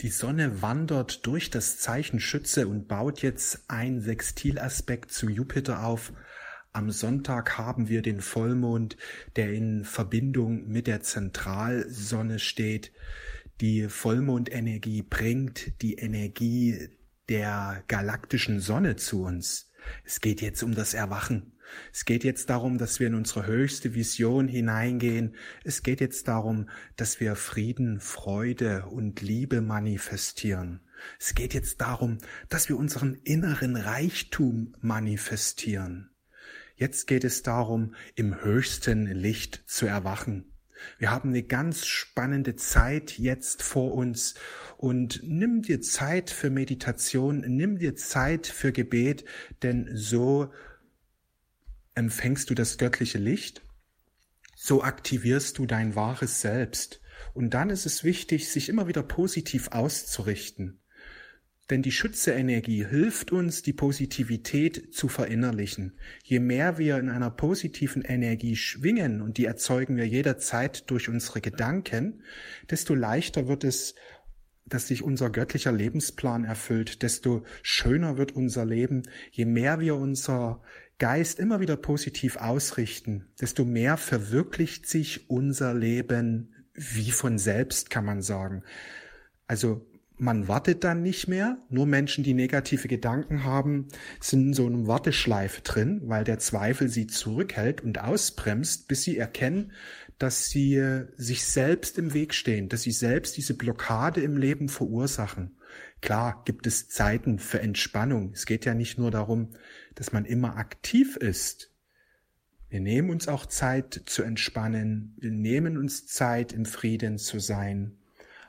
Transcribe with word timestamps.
Die 0.00 0.10
Sonne 0.10 0.62
wandert 0.62 1.26
durch 1.26 1.50
das 1.50 1.78
Zeichen 1.78 2.20
Schütze 2.20 2.68
und 2.68 2.86
baut 2.86 3.20
jetzt 3.20 3.64
ein 3.66 4.00
Sextilaspekt 4.00 5.10
zu 5.10 5.28
Jupiter 5.28 5.84
auf. 5.84 6.12
Am 6.72 6.92
Sonntag 6.92 7.58
haben 7.58 7.88
wir 7.88 8.00
den 8.00 8.20
Vollmond, 8.20 8.96
der 9.34 9.52
in 9.52 9.84
Verbindung 9.84 10.68
mit 10.68 10.86
der 10.86 11.02
Zentralsonne 11.02 12.38
steht. 12.38 12.92
Die 13.60 13.88
Vollmondenergie 13.88 15.02
bringt 15.02 15.82
die 15.82 15.94
Energie 15.94 16.90
der 17.28 17.82
galaktischen 17.88 18.60
Sonne 18.60 18.94
zu 18.94 19.24
uns. 19.24 19.72
Es 20.04 20.20
geht 20.20 20.40
jetzt 20.40 20.62
um 20.62 20.76
das 20.76 20.94
Erwachen. 20.94 21.57
Es 21.92 22.04
geht 22.04 22.24
jetzt 22.24 22.50
darum, 22.50 22.78
dass 22.78 23.00
wir 23.00 23.06
in 23.06 23.14
unsere 23.14 23.46
höchste 23.46 23.94
Vision 23.94 24.48
hineingehen. 24.48 25.34
Es 25.64 25.82
geht 25.82 26.00
jetzt 26.00 26.28
darum, 26.28 26.68
dass 26.96 27.20
wir 27.20 27.36
Frieden, 27.36 28.00
Freude 28.00 28.86
und 28.86 29.20
Liebe 29.20 29.60
manifestieren. 29.60 30.80
Es 31.18 31.34
geht 31.34 31.54
jetzt 31.54 31.80
darum, 31.80 32.18
dass 32.48 32.68
wir 32.68 32.76
unseren 32.76 33.14
inneren 33.24 33.76
Reichtum 33.76 34.72
manifestieren. 34.80 36.10
Jetzt 36.76 37.06
geht 37.06 37.24
es 37.24 37.42
darum, 37.42 37.94
im 38.14 38.42
höchsten 38.42 39.06
Licht 39.06 39.64
zu 39.66 39.86
erwachen. 39.86 40.52
Wir 40.98 41.10
haben 41.10 41.30
eine 41.30 41.42
ganz 41.42 41.86
spannende 41.86 42.54
Zeit 42.56 43.18
jetzt 43.18 43.62
vor 43.62 43.94
uns 43.94 44.34
und 44.76 45.20
nimm 45.24 45.62
dir 45.62 45.80
Zeit 45.80 46.30
für 46.30 46.50
Meditation, 46.50 47.40
nimm 47.40 47.78
dir 47.78 47.96
Zeit 47.96 48.46
für 48.46 48.70
Gebet, 48.72 49.24
denn 49.62 49.90
so 49.92 50.52
empfängst 51.98 52.48
du 52.48 52.54
das 52.54 52.78
göttliche 52.78 53.18
Licht, 53.18 53.62
so 54.56 54.82
aktivierst 54.82 55.58
du 55.58 55.66
dein 55.66 55.94
wahres 55.94 56.40
Selbst. 56.40 57.00
Und 57.34 57.54
dann 57.54 57.70
ist 57.70 57.86
es 57.86 58.04
wichtig, 58.04 58.48
sich 58.48 58.68
immer 58.68 58.88
wieder 58.88 59.02
positiv 59.02 59.68
auszurichten. 59.68 60.80
Denn 61.70 61.82
die 61.82 61.92
Schütze-Energie 61.92 62.86
hilft 62.86 63.30
uns, 63.30 63.62
die 63.62 63.74
Positivität 63.74 64.94
zu 64.94 65.08
verinnerlichen. 65.08 65.98
Je 66.22 66.40
mehr 66.40 66.78
wir 66.78 66.98
in 66.98 67.10
einer 67.10 67.30
positiven 67.30 68.02
Energie 68.02 68.56
schwingen, 68.56 69.20
und 69.20 69.36
die 69.36 69.44
erzeugen 69.44 69.96
wir 69.96 70.06
jederzeit 70.06 70.90
durch 70.90 71.10
unsere 71.10 71.42
Gedanken, 71.42 72.22
desto 72.70 72.94
leichter 72.94 73.48
wird 73.48 73.64
es, 73.64 73.94
dass 74.64 74.88
sich 74.88 75.02
unser 75.02 75.30
göttlicher 75.30 75.72
Lebensplan 75.72 76.44
erfüllt, 76.44 77.02
desto 77.02 77.44
schöner 77.62 78.16
wird 78.16 78.32
unser 78.32 78.64
Leben, 78.64 79.02
je 79.30 79.44
mehr 79.44 79.80
wir 79.80 79.96
unser 79.96 80.62
Geist 80.98 81.38
immer 81.38 81.60
wieder 81.60 81.76
positiv 81.76 82.36
ausrichten, 82.36 83.26
desto 83.40 83.64
mehr 83.64 83.96
verwirklicht 83.96 84.86
sich 84.86 85.30
unser 85.30 85.74
Leben 85.74 86.54
wie 86.74 87.10
von 87.10 87.38
selbst, 87.38 87.90
kann 87.90 88.04
man 88.04 88.22
sagen. 88.22 88.62
Also 89.46 89.86
man 90.16 90.48
wartet 90.48 90.82
dann 90.82 91.02
nicht 91.02 91.28
mehr. 91.28 91.58
Nur 91.70 91.86
Menschen, 91.86 92.24
die 92.24 92.34
negative 92.34 92.88
Gedanken 92.88 93.44
haben, 93.44 93.88
sind 94.20 94.48
in 94.48 94.54
so 94.54 94.66
einem 94.66 94.86
Warteschleife 94.88 95.62
drin, 95.62 96.02
weil 96.04 96.24
der 96.24 96.40
Zweifel 96.40 96.88
sie 96.88 97.06
zurückhält 97.06 97.82
und 97.82 98.00
ausbremst, 98.00 98.88
bis 98.88 99.02
sie 99.02 99.16
erkennen, 99.16 99.72
dass 100.18 100.48
sie 100.48 100.74
äh, 100.74 101.06
sich 101.16 101.44
selbst 101.44 101.98
im 101.98 102.12
Weg 102.12 102.34
stehen, 102.34 102.68
dass 102.68 102.82
sie 102.82 102.90
selbst 102.90 103.36
diese 103.36 103.54
Blockade 103.54 104.20
im 104.20 104.36
Leben 104.36 104.68
verursachen. 104.68 105.56
Klar 106.00 106.42
gibt 106.44 106.66
es 106.66 106.88
Zeiten 106.88 107.38
für 107.38 107.60
Entspannung. 107.60 108.32
Es 108.32 108.46
geht 108.46 108.64
ja 108.64 108.74
nicht 108.74 108.98
nur 108.98 109.10
darum, 109.10 109.54
dass 109.94 110.12
man 110.12 110.24
immer 110.24 110.56
aktiv 110.56 111.16
ist. 111.16 111.72
Wir 112.68 112.80
nehmen 112.80 113.10
uns 113.10 113.28
auch 113.28 113.46
Zeit 113.46 114.02
zu 114.06 114.22
entspannen. 114.22 115.16
Wir 115.18 115.30
nehmen 115.30 115.76
uns 115.78 116.06
Zeit, 116.06 116.52
im 116.52 116.66
Frieden 116.66 117.18
zu 117.18 117.38
sein. 117.38 117.98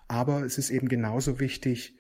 Aber 0.08 0.44
es 0.44 0.58
ist 0.58 0.70
eben 0.70 0.90
genauso 0.90 1.40
wichtig, 1.40 1.98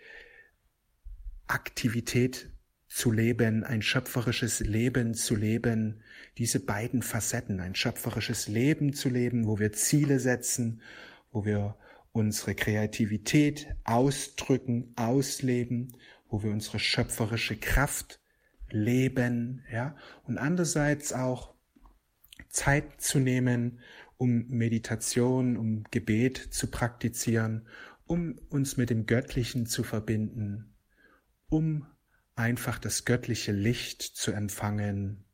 Aktivität 1.48 2.52
zu 2.88 3.12
leben, 3.12 3.64
ein 3.64 3.82
schöpferisches 3.82 4.60
Leben 4.60 5.14
zu 5.14 5.36
leben, 5.36 6.02
diese 6.38 6.60
beiden 6.60 7.02
Facetten, 7.02 7.60
ein 7.60 7.76
schöpferisches 7.76 8.48
Leben 8.48 8.94
zu 8.94 9.10
leben, 9.10 9.46
wo 9.48 9.60
wir 9.60 9.72
Ziele 9.72 10.20
setzen, 10.20 10.82
wo 11.32 11.46
wir 11.46 11.78
unsere 12.12 12.56
Kreativität 12.56 13.68
ausdrücken, 13.84 14.94
ausleben, 14.96 15.96
wo 16.28 16.44
wir 16.44 16.52
unsere 16.52 16.80
schöpferische 16.80 17.58
Kraft 17.58 18.20
leben, 18.70 19.64
ja, 19.72 19.96
und 20.24 20.38
andererseits 20.38 21.14
auch 21.14 21.54
Zeit 22.50 23.02
zu 23.02 23.20
nehmen, 23.20 23.80
um 24.18 24.48
Meditation, 24.48 25.58
um 25.58 25.84
Gebet 25.92 26.38
zu 26.38 26.68
praktizieren, 26.68 27.68
um 28.06 28.40
uns 28.50 28.78
mit 28.78 28.90
dem 28.90 29.06
Göttlichen 29.06 29.66
zu 29.66 29.84
verbinden, 29.84 30.76
um 31.48 31.86
einfach 32.36 32.80
das 32.80 33.06
göttliche 33.06 33.52
Licht 33.52 34.02
zu 34.02 34.32
empfangen 34.32 35.26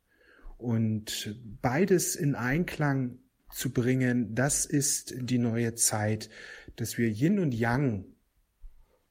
und 0.58 1.36
beides 1.62 2.16
in 2.16 2.36
Einklang 2.36 3.20
zu 3.52 3.72
bringen, 3.72 4.36
das 4.36 4.66
ist 4.66 5.14
die 5.18 5.38
neue 5.38 5.76
Zeit, 5.76 6.30
dass 6.76 6.98
wir 6.98 7.10
Yin 7.10 7.40
und 7.40 7.54
Yang, 7.54 8.06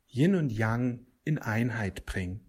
Yin 0.06 0.34
und 0.34 0.50
Yang 0.50 1.06
in 1.24 1.38
Einheit 1.38 2.06
bringen. 2.06 2.40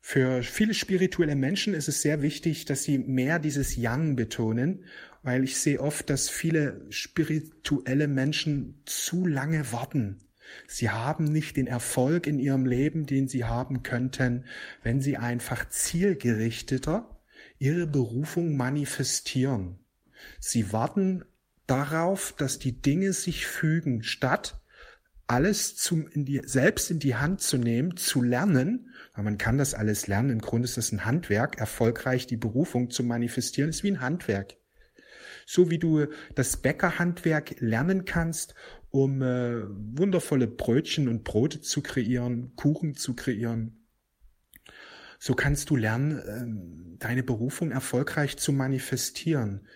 Für 0.00 0.42
viele 0.42 0.74
spirituelle 0.74 1.36
Menschen 1.36 1.74
ist 1.74 1.88
es 1.88 2.02
sehr 2.02 2.22
wichtig, 2.22 2.64
dass 2.64 2.84
sie 2.84 2.98
mehr 2.98 3.38
dieses 3.38 3.76
Yang 3.76 4.16
betonen, 4.16 4.84
weil 5.22 5.44
ich 5.44 5.58
sehe 5.58 5.80
oft, 5.80 6.08
dass 6.08 6.30
viele 6.30 6.86
spirituelle 6.88 8.08
Menschen 8.08 8.80
zu 8.86 9.26
lange 9.26 9.72
warten. 9.72 10.18
Sie 10.66 10.90
haben 10.90 11.24
nicht 11.24 11.56
den 11.56 11.66
Erfolg 11.66 12.26
in 12.26 12.38
ihrem 12.38 12.66
Leben, 12.66 13.06
den 13.06 13.28
sie 13.28 13.44
haben 13.44 13.82
könnten, 13.82 14.46
wenn 14.82 15.00
sie 15.00 15.16
einfach 15.16 15.68
zielgerichteter 15.68 17.20
ihre 17.58 17.86
Berufung 17.86 18.56
manifestieren. 18.56 19.78
Sie 20.40 20.72
warten 20.72 21.24
darauf, 21.70 22.34
dass 22.36 22.58
die 22.58 22.80
Dinge 22.80 23.12
sich 23.12 23.46
fügen, 23.46 24.02
statt 24.02 24.60
alles 25.26 25.76
zum, 25.76 26.08
in 26.08 26.24
die, 26.24 26.42
selbst 26.44 26.90
in 26.90 26.98
die 26.98 27.14
Hand 27.14 27.40
zu 27.40 27.56
nehmen, 27.56 27.96
zu 27.96 28.20
lernen, 28.20 28.92
weil 29.14 29.22
man 29.22 29.38
kann 29.38 29.58
das 29.58 29.74
alles 29.74 30.08
lernen. 30.08 30.30
Im 30.30 30.40
Grunde 30.40 30.64
ist 30.64 30.76
es 30.76 30.90
ein 30.90 31.04
Handwerk. 31.04 31.58
Erfolgreich 31.58 32.26
die 32.26 32.36
Berufung 32.36 32.90
zu 32.90 33.04
manifestieren 33.04 33.70
ist 33.70 33.84
wie 33.84 33.92
ein 33.92 34.00
Handwerk. 34.00 34.56
So 35.46 35.70
wie 35.70 35.78
du 35.78 36.06
das 36.34 36.56
Bäckerhandwerk 36.56 37.60
lernen 37.60 38.04
kannst, 38.04 38.54
um 38.90 39.22
äh, 39.22 39.62
wundervolle 39.68 40.48
Brötchen 40.48 41.06
und 41.06 41.22
Brote 41.22 41.60
zu 41.60 41.80
kreieren, 41.80 42.56
Kuchen 42.56 42.96
zu 42.96 43.14
kreieren, 43.14 43.86
so 45.20 45.34
kannst 45.34 45.70
du 45.70 45.76
lernen, 45.76 46.20
ähm, 46.26 46.96
deine 46.98 47.22
Berufung 47.22 47.70
erfolgreich 47.70 48.36
zu 48.36 48.52
manifestieren. 48.52 49.68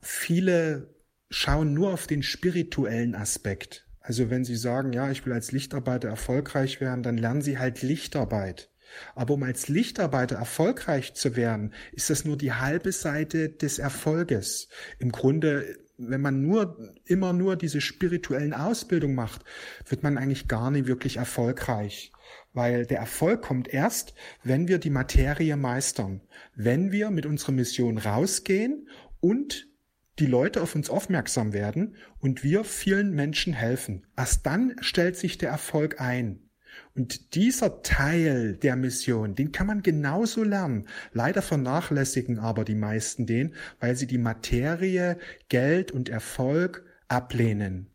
Viele 0.00 0.94
schauen 1.32 1.72
nur 1.72 1.92
auf 1.92 2.06
den 2.06 2.22
spirituellen 2.22 3.14
Aspekt. 3.14 3.86
Also 4.00 4.30
wenn 4.30 4.44
sie 4.44 4.56
sagen, 4.56 4.92
ja, 4.92 5.10
ich 5.10 5.24
will 5.24 5.32
als 5.32 5.52
Lichtarbeiter 5.52 6.08
erfolgreich 6.08 6.80
werden, 6.80 7.02
dann 7.02 7.16
lernen 7.16 7.42
sie 7.42 7.58
halt 7.58 7.82
Lichtarbeit. 7.82 8.68
Aber 9.14 9.34
um 9.34 9.42
als 9.42 9.68
Lichtarbeiter 9.68 10.36
erfolgreich 10.36 11.14
zu 11.14 11.34
werden, 11.34 11.72
ist 11.92 12.10
das 12.10 12.26
nur 12.26 12.36
die 12.36 12.52
halbe 12.52 12.92
Seite 12.92 13.48
des 13.48 13.78
Erfolges. 13.78 14.68
Im 14.98 15.12
Grunde, 15.12 15.78
wenn 15.96 16.20
man 16.20 16.42
nur, 16.42 16.94
immer 17.06 17.32
nur 17.32 17.56
diese 17.56 17.80
spirituellen 17.80 18.52
Ausbildung 18.52 19.14
macht, 19.14 19.42
wird 19.88 20.02
man 20.02 20.18
eigentlich 20.18 20.48
gar 20.48 20.70
nicht 20.70 20.86
wirklich 20.86 21.16
erfolgreich. 21.16 22.12
Weil 22.52 22.84
der 22.84 22.98
Erfolg 22.98 23.40
kommt 23.40 23.68
erst, 23.68 24.12
wenn 24.44 24.68
wir 24.68 24.78
die 24.78 24.90
Materie 24.90 25.56
meistern. 25.56 26.20
Wenn 26.54 26.92
wir 26.92 27.10
mit 27.10 27.24
unserer 27.24 27.52
Mission 27.52 27.96
rausgehen 27.96 28.88
und 29.20 29.71
die 30.18 30.26
Leute 30.26 30.62
auf 30.62 30.74
uns 30.74 30.90
aufmerksam 30.90 31.52
werden 31.52 31.96
und 32.18 32.44
wir 32.44 32.64
vielen 32.64 33.12
Menschen 33.12 33.52
helfen. 33.52 34.06
Erst 34.16 34.46
dann 34.46 34.76
stellt 34.80 35.16
sich 35.16 35.38
der 35.38 35.50
Erfolg 35.50 36.00
ein. 36.00 36.48
Und 36.94 37.34
dieser 37.34 37.82
Teil 37.82 38.56
der 38.56 38.76
Mission, 38.76 39.34
den 39.34 39.52
kann 39.52 39.66
man 39.66 39.82
genauso 39.82 40.42
lernen. 40.42 40.88
Leider 41.12 41.42
vernachlässigen 41.42 42.38
aber 42.38 42.64
die 42.64 42.74
meisten 42.74 43.26
den, 43.26 43.54
weil 43.80 43.96
sie 43.96 44.06
die 44.06 44.18
Materie, 44.18 45.18
Geld 45.48 45.90
und 45.92 46.08
Erfolg 46.08 46.84
ablehnen. 47.08 47.90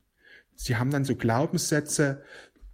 Sie 0.55 0.75
haben 0.75 0.91
dann 0.91 1.05
so 1.05 1.15
Glaubenssätze, 1.15 2.23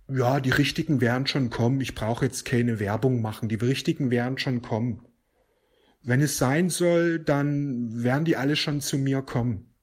ja, 0.10 0.40
die 0.40 0.50
Richtigen 0.50 1.02
werden 1.02 1.28
schon 1.28 1.50
kommen, 1.50 1.82
ich 1.82 1.96
brauche 1.96 2.26
jetzt 2.26 2.46
keine 2.46 2.80
Werbung 2.80 3.22
machen, 3.22 3.50
die 3.50 3.56
Richtigen 3.56 4.12
werden 4.12 4.38
schon 4.38 4.62
kommen. 4.62 5.06
Wenn 6.04 6.22
es 6.22 6.38
sein 6.38 6.70
soll, 6.70 7.20
dann 7.20 8.04
werden 8.04 8.26
die 8.26 8.36
alle 8.36 8.56
schon 8.56 8.82
zu 8.82 8.98
mir 8.98 9.22
kommen. 9.22 9.74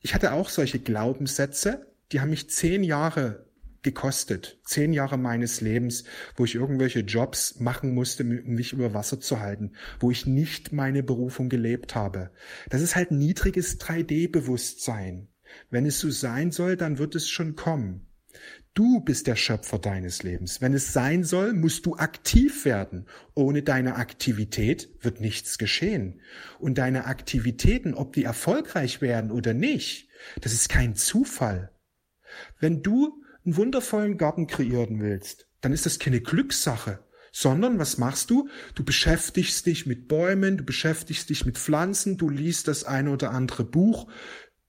Ich 0.00 0.14
hatte 0.14 0.32
auch 0.32 0.50
solche 0.50 0.78
Glaubenssätze, 0.78 1.86
die 2.12 2.20
haben 2.20 2.30
mich 2.30 2.50
zehn 2.50 2.84
Jahre 2.84 3.46
gekostet. 3.82 4.60
Zehn 4.64 4.92
Jahre 4.92 5.16
meines 5.16 5.60
Lebens, 5.60 6.04
wo 6.36 6.44
ich 6.44 6.54
irgendwelche 6.54 7.00
Jobs 7.00 7.58
machen 7.58 7.94
musste, 7.94 8.22
um 8.22 8.54
mich 8.54 8.72
über 8.72 8.94
Wasser 8.94 9.20
zu 9.20 9.40
halten, 9.40 9.72
wo 10.00 10.10
ich 10.10 10.26
nicht 10.26 10.72
meine 10.72 11.02
Berufung 11.02 11.48
gelebt 11.48 11.94
habe. 11.94 12.30
Das 12.70 12.80
ist 12.80 12.94
halt 12.94 13.10
niedriges 13.10 13.80
3D-Bewusstsein. 13.80 15.28
Wenn 15.70 15.86
es 15.86 15.98
so 15.98 16.10
sein 16.10 16.52
soll, 16.52 16.76
dann 16.76 16.98
wird 16.98 17.14
es 17.14 17.28
schon 17.28 17.56
kommen. 17.56 18.06
Du 18.74 19.00
bist 19.00 19.26
der 19.26 19.36
Schöpfer 19.36 19.78
deines 19.78 20.22
Lebens. 20.22 20.62
Wenn 20.62 20.72
es 20.72 20.94
sein 20.94 21.24
soll, 21.24 21.52
musst 21.52 21.84
du 21.84 21.96
aktiv 21.96 22.64
werden. 22.64 23.06
Ohne 23.34 23.62
deine 23.62 23.96
Aktivität 23.96 24.88
wird 25.00 25.20
nichts 25.20 25.58
geschehen. 25.58 26.22
Und 26.58 26.78
deine 26.78 27.04
Aktivitäten, 27.04 27.92
ob 27.92 28.14
die 28.14 28.24
erfolgreich 28.24 29.02
werden 29.02 29.30
oder 29.30 29.52
nicht, 29.52 30.08
das 30.40 30.54
ist 30.54 30.70
kein 30.70 30.94
Zufall. 30.94 31.70
Wenn 32.60 32.82
du 32.82 33.22
einen 33.44 33.56
wundervollen 33.56 34.16
Garten 34.16 34.46
kreieren 34.46 35.00
willst, 35.00 35.48
dann 35.60 35.72
ist 35.72 35.84
das 35.84 35.98
keine 35.98 36.22
Glückssache, 36.22 37.04
sondern 37.30 37.78
was 37.78 37.98
machst 37.98 38.30
du? 38.30 38.48
Du 38.74 38.84
beschäftigst 38.84 39.66
dich 39.66 39.84
mit 39.84 40.08
Bäumen, 40.08 40.56
du 40.56 40.64
beschäftigst 40.64 41.28
dich 41.28 41.44
mit 41.44 41.58
Pflanzen, 41.58 42.16
du 42.16 42.30
liest 42.30 42.68
das 42.68 42.84
eine 42.84 43.10
oder 43.10 43.32
andere 43.32 43.64
Buch, 43.64 44.10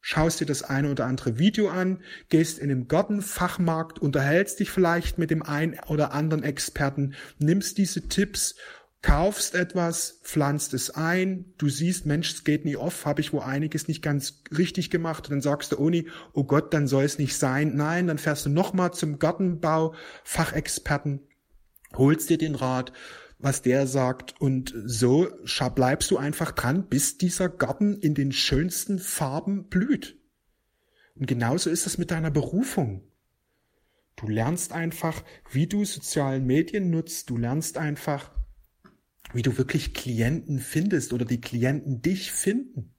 schaust 0.05 0.41
dir 0.41 0.45
das 0.45 0.63
eine 0.63 0.91
oder 0.91 1.05
andere 1.05 1.39
Video 1.39 1.69
an, 1.69 2.01
gehst 2.27 2.59
in 2.59 2.67
den 2.67 2.89
Gartenfachmarkt, 2.89 4.00
unterhältst 4.00 4.59
dich 4.59 4.69
vielleicht 4.69 5.17
mit 5.17 5.31
dem 5.31 5.41
einen 5.41 5.79
oder 5.88 6.11
anderen 6.11 6.44
Experten, 6.44 7.15
nimmst 7.39 7.77
diese 7.77 8.09
Tipps 8.09 8.55
kaufst 9.01 9.53
etwas, 9.53 10.21
pflanzt 10.23 10.73
es 10.73 10.89
ein, 10.89 11.53
du 11.57 11.67
siehst, 11.69 12.05
Mensch, 12.05 12.33
es 12.33 12.44
geht 12.44 12.63
nie 12.65 12.77
off, 12.77 13.05
habe 13.05 13.21
ich 13.21 13.33
wo 13.33 13.39
einiges 13.39 13.88
nicht 13.88 14.01
ganz 14.01 14.44
richtig 14.57 14.89
gemacht, 14.89 15.25
und 15.25 15.31
dann 15.31 15.41
sagst 15.41 15.71
du, 15.71 15.77
Uni, 15.77 16.07
oh 16.33 16.45
Gott, 16.45 16.73
dann 16.73 16.88
soll 16.88 17.03
es 17.03 17.19
nicht 17.19 17.38
sein. 17.38 17.75
Nein, 17.75 18.07
dann 18.07 18.17
fährst 18.17 18.45
du 18.45 18.50
nochmal 18.50 18.94
zum 18.94 19.19
Gartenbau, 19.19 19.94
Fachexperten, 20.23 21.19
holst 21.95 22.29
dir 22.29 22.38
den 22.38 22.55
Rat, 22.55 22.94
was 23.43 23.61
der 23.61 23.87
sagt 23.87 24.39
und 24.39 24.73
so 24.85 25.27
bleibst 25.75 26.09
du 26.09 26.17
einfach 26.17 26.51
dran, 26.51 26.87
bis 26.87 27.17
dieser 27.17 27.49
Garten 27.49 27.97
in 27.99 28.15
den 28.15 28.31
schönsten 28.31 28.99
Farben 28.99 29.67
blüht. 29.67 30.17
Und 31.15 31.27
genauso 31.27 31.69
ist 31.69 31.85
es 31.85 31.97
mit 31.97 32.09
deiner 32.09 32.31
Berufung. 32.31 33.03
Du 34.15 34.29
lernst 34.29 34.71
einfach, 34.71 35.23
wie 35.51 35.67
du 35.67 35.83
sozialen 35.83 36.45
Medien 36.45 36.89
nutzt, 36.89 37.29
du 37.29 37.37
lernst 37.37 37.77
einfach, 37.77 38.31
wie 39.33 39.41
du 39.41 39.57
wirklich 39.57 39.93
Klienten 39.93 40.59
findest 40.59 41.11
oder 41.11 41.25
die 41.25 41.41
Klienten 41.41 42.01
dich 42.01 42.31
finden. 42.31 42.93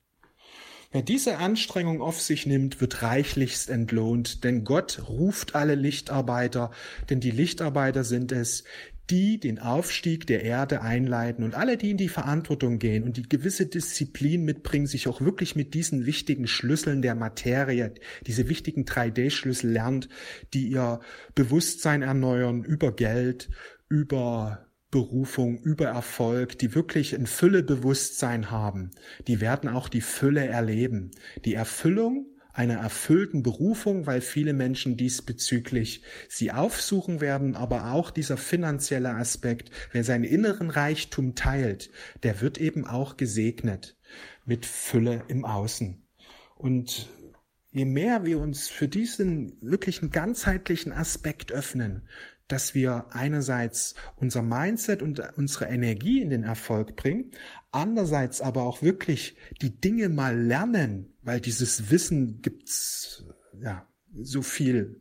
Wer 0.92 1.02
diese 1.02 1.38
Anstrengung 1.38 2.02
auf 2.02 2.20
sich 2.20 2.46
nimmt, 2.46 2.80
wird 2.80 3.02
reichlichst 3.02 3.68
entlohnt, 3.68 4.44
denn 4.44 4.62
Gott 4.62 5.08
ruft 5.08 5.54
alle 5.56 5.74
Lichtarbeiter, 5.74 6.70
denn 7.10 7.18
die 7.18 7.32
Lichtarbeiter 7.32 8.04
sind 8.04 8.30
es, 8.30 8.62
die 9.10 9.38
den 9.38 9.58
Aufstieg 9.58 10.26
der 10.26 10.42
Erde 10.42 10.80
einleiten 10.80 11.44
und 11.44 11.54
alle, 11.54 11.76
die 11.76 11.90
in 11.90 11.96
die 11.96 12.08
Verantwortung 12.08 12.78
gehen 12.78 13.04
und 13.04 13.16
die 13.16 13.28
gewisse 13.28 13.66
Disziplin 13.66 14.44
mitbringen, 14.44 14.86
sich 14.86 15.08
auch 15.08 15.20
wirklich 15.20 15.56
mit 15.56 15.74
diesen 15.74 16.06
wichtigen 16.06 16.46
Schlüsseln 16.46 17.02
der 17.02 17.14
Materie, 17.14 17.92
diese 18.26 18.48
wichtigen 18.48 18.84
3D-Schlüssel 18.84 19.70
lernt, 19.70 20.08
die 20.54 20.68
ihr 20.68 21.00
Bewusstsein 21.34 22.02
erneuern 22.02 22.64
über 22.64 22.92
Geld, 22.92 23.50
über 23.88 24.66
Berufung, 24.90 25.58
über 25.58 25.86
Erfolg, 25.86 26.56
die 26.58 26.74
wirklich 26.74 27.14
ein 27.14 27.26
Füllebewusstsein 27.26 28.52
haben, 28.52 28.92
die 29.26 29.40
werden 29.40 29.68
auch 29.68 29.88
die 29.88 30.00
Fülle 30.00 30.46
erleben. 30.46 31.10
Die 31.44 31.54
Erfüllung 31.54 32.33
einer 32.54 32.74
erfüllten 32.74 33.42
Berufung, 33.42 34.06
weil 34.06 34.20
viele 34.20 34.52
Menschen 34.52 34.96
diesbezüglich 34.96 36.02
sie 36.28 36.52
aufsuchen 36.52 37.20
werden, 37.20 37.56
aber 37.56 37.92
auch 37.92 38.10
dieser 38.10 38.36
finanzielle 38.36 39.10
Aspekt, 39.10 39.70
wer 39.92 40.04
seinen 40.04 40.24
inneren 40.24 40.70
Reichtum 40.70 41.34
teilt, 41.34 41.90
der 42.22 42.40
wird 42.40 42.58
eben 42.58 42.86
auch 42.86 43.16
gesegnet 43.16 43.96
mit 44.46 44.66
Fülle 44.66 45.24
im 45.26 45.44
Außen. 45.44 46.06
Und 46.54 47.08
je 47.72 47.84
mehr 47.84 48.24
wir 48.24 48.38
uns 48.38 48.68
für 48.68 48.86
diesen 48.86 49.60
wirklichen 49.60 50.10
ganzheitlichen 50.10 50.92
Aspekt 50.92 51.50
öffnen, 51.50 52.08
dass 52.48 52.74
wir 52.74 53.06
einerseits 53.10 53.94
unser 54.16 54.42
Mindset 54.42 55.02
und 55.02 55.20
unsere 55.36 55.66
Energie 55.66 56.20
in 56.20 56.30
den 56.30 56.42
Erfolg 56.42 56.96
bringen, 56.96 57.30
andererseits 57.70 58.40
aber 58.40 58.62
auch 58.62 58.82
wirklich 58.82 59.36
die 59.62 59.80
Dinge 59.80 60.08
mal 60.08 60.38
lernen, 60.38 61.14
weil 61.22 61.40
dieses 61.40 61.90
Wissen 61.90 62.42
gibt's 62.42 63.24
ja 63.60 63.86
so 64.12 64.42
viel 64.42 65.00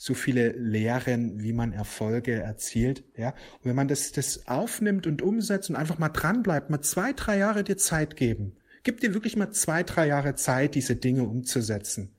so 0.00 0.14
viele 0.14 0.52
Lehren, 0.52 1.42
wie 1.42 1.52
man 1.52 1.72
Erfolge 1.72 2.40
erzielt, 2.40 3.02
ja. 3.16 3.30
Und 3.30 3.64
wenn 3.64 3.74
man 3.74 3.88
das, 3.88 4.12
das 4.12 4.46
aufnimmt 4.46 5.08
und 5.08 5.22
umsetzt 5.22 5.70
und 5.70 5.76
einfach 5.76 5.98
mal 5.98 6.08
dran 6.08 6.44
bleibt, 6.44 6.70
mal 6.70 6.80
zwei, 6.80 7.12
drei 7.12 7.38
Jahre 7.38 7.64
dir 7.64 7.76
Zeit 7.76 8.14
geben. 8.14 8.56
Gib 8.84 9.00
dir 9.00 9.12
wirklich 9.12 9.36
mal 9.36 9.50
zwei, 9.50 9.82
drei 9.82 10.06
Jahre 10.06 10.36
Zeit, 10.36 10.76
diese 10.76 10.94
Dinge 10.94 11.24
umzusetzen. 11.24 12.14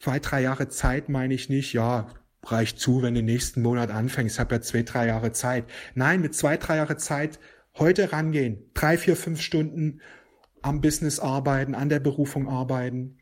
Zwei, 0.00 0.20
drei 0.20 0.40
Jahre 0.40 0.68
Zeit 0.68 1.10
meine 1.10 1.34
ich 1.34 1.50
nicht, 1.50 1.74
ja, 1.74 2.08
reicht 2.44 2.78
zu, 2.78 3.02
wenn 3.02 3.14
du 3.14 3.22
nächsten 3.22 3.62
Monat 3.62 3.90
anfängst. 3.90 4.36
Ich 4.36 4.40
habe 4.40 4.56
ja 4.56 4.60
zwei, 4.60 4.82
drei 4.82 5.06
Jahre 5.06 5.32
Zeit. 5.32 5.64
Nein, 5.94 6.20
mit 6.20 6.34
zwei, 6.34 6.56
drei 6.56 6.76
Jahre 6.76 6.96
Zeit 6.96 7.38
heute 7.76 8.12
rangehen. 8.12 8.70
Drei, 8.74 8.98
vier, 8.98 9.16
fünf 9.16 9.40
Stunden 9.40 10.00
am 10.62 10.80
Business 10.80 11.20
arbeiten, 11.20 11.74
an 11.74 11.88
der 11.88 12.00
Berufung 12.00 12.48
arbeiten 12.48 13.18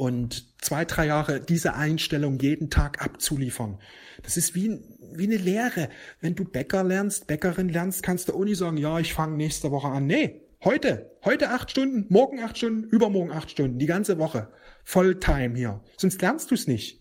und 0.00 0.54
zwei, 0.62 0.86
drei 0.86 1.06
Jahre 1.06 1.40
diese 1.40 1.74
Einstellung 1.74 2.38
jeden 2.38 2.70
Tag 2.70 3.02
abzuliefern. 3.02 3.78
Das 4.22 4.38
ist 4.38 4.54
wie, 4.54 4.80
wie 5.12 5.26
eine 5.26 5.36
Lehre. 5.36 5.90
Wenn 6.20 6.34
du 6.34 6.44
Bäcker 6.44 6.82
lernst, 6.82 7.26
Bäckerin 7.26 7.68
lernst, 7.68 8.02
kannst 8.02 8.30
du 8.30 8.44
nicht 8.44 8.56
sagen, 8.56 8.78
ja, 8.78 8.98
ich 8.98 9.12
fange 9.12 9.36
nächste 9.36 9.70
Woche 9.70 9.88
an. 9.88 10.06
Nee, 10.06 10.40
heute. 10.64 11.10
Heute 11.22 11.50
acht 11.50 11.70
Stunden, 11.70 12.06
morgen 12.08 12.40
acht 12.40 12.56
Stunden, 12.56 12.84
übermorgen 12.84 13.30
acht 13.30 13.50
Stunden, 13.50 13.78
die 13.78 13.86
ganze 13.86 14.18
Woche. 14.18 14.48
Volltime 14.84 15.54
hier. 15.54 15.82
Sonst 15.98 16.22
lernst 16.22 16.50
du 16.50 16.54
es 16.54 16.66
nicht. 16.66 16.99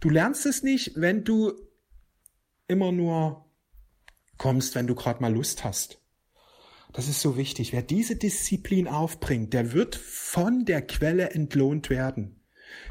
Du 0.00 0.10
lernst 0.10 0.46
es 0.46 0.62
nicht, 0.62 0.92
wenn 0.96 1.24
du 1.24 1.52
immer 2.68 2.92
nur 2.92 3.44
kommst, 4.38 4.74
wenn 4.74 4.86
du 4.86 4.94
gerade 4.94 5.20
mal 5.20 5.32
Lust 5.32 5.64
hast. 5.64 6.00
Das 6.92 7.08
ist 7.08 7.20
so 7.20 7.36
wichtig. 7.36 7.72
Wer 7.72 7.82
diese 7.82 8.16
Disziplin 8.16 8.86
aufbringt, 8.86 9.52
der 9.52 9.72
wird 9.72 9.96
von 9.96 10.64
der 10.64 10.82
Quelle 10.82 11.30
entlohnt 11.30 11.90
werden. 11.90 12.40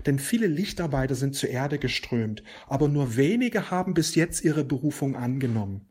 Denn 0.06 0.20
viele 0.20 0.48
Lichtarbeiter 0.48 1.16
sind 1.16 1.36
zur 1.36 1.50
Erde 1.50 1.80
geströmt, 1.80 2.44
aber 2.68 2.88
nur 2.88 3.16
wenige 3.16 3.72
haben 3.72 3.94
bis 3.94 4.16
jetzt 4.16 4.44
ihre 4.44 4.64
Berufung 4.64 5.16
angenommen. 5.16 5.90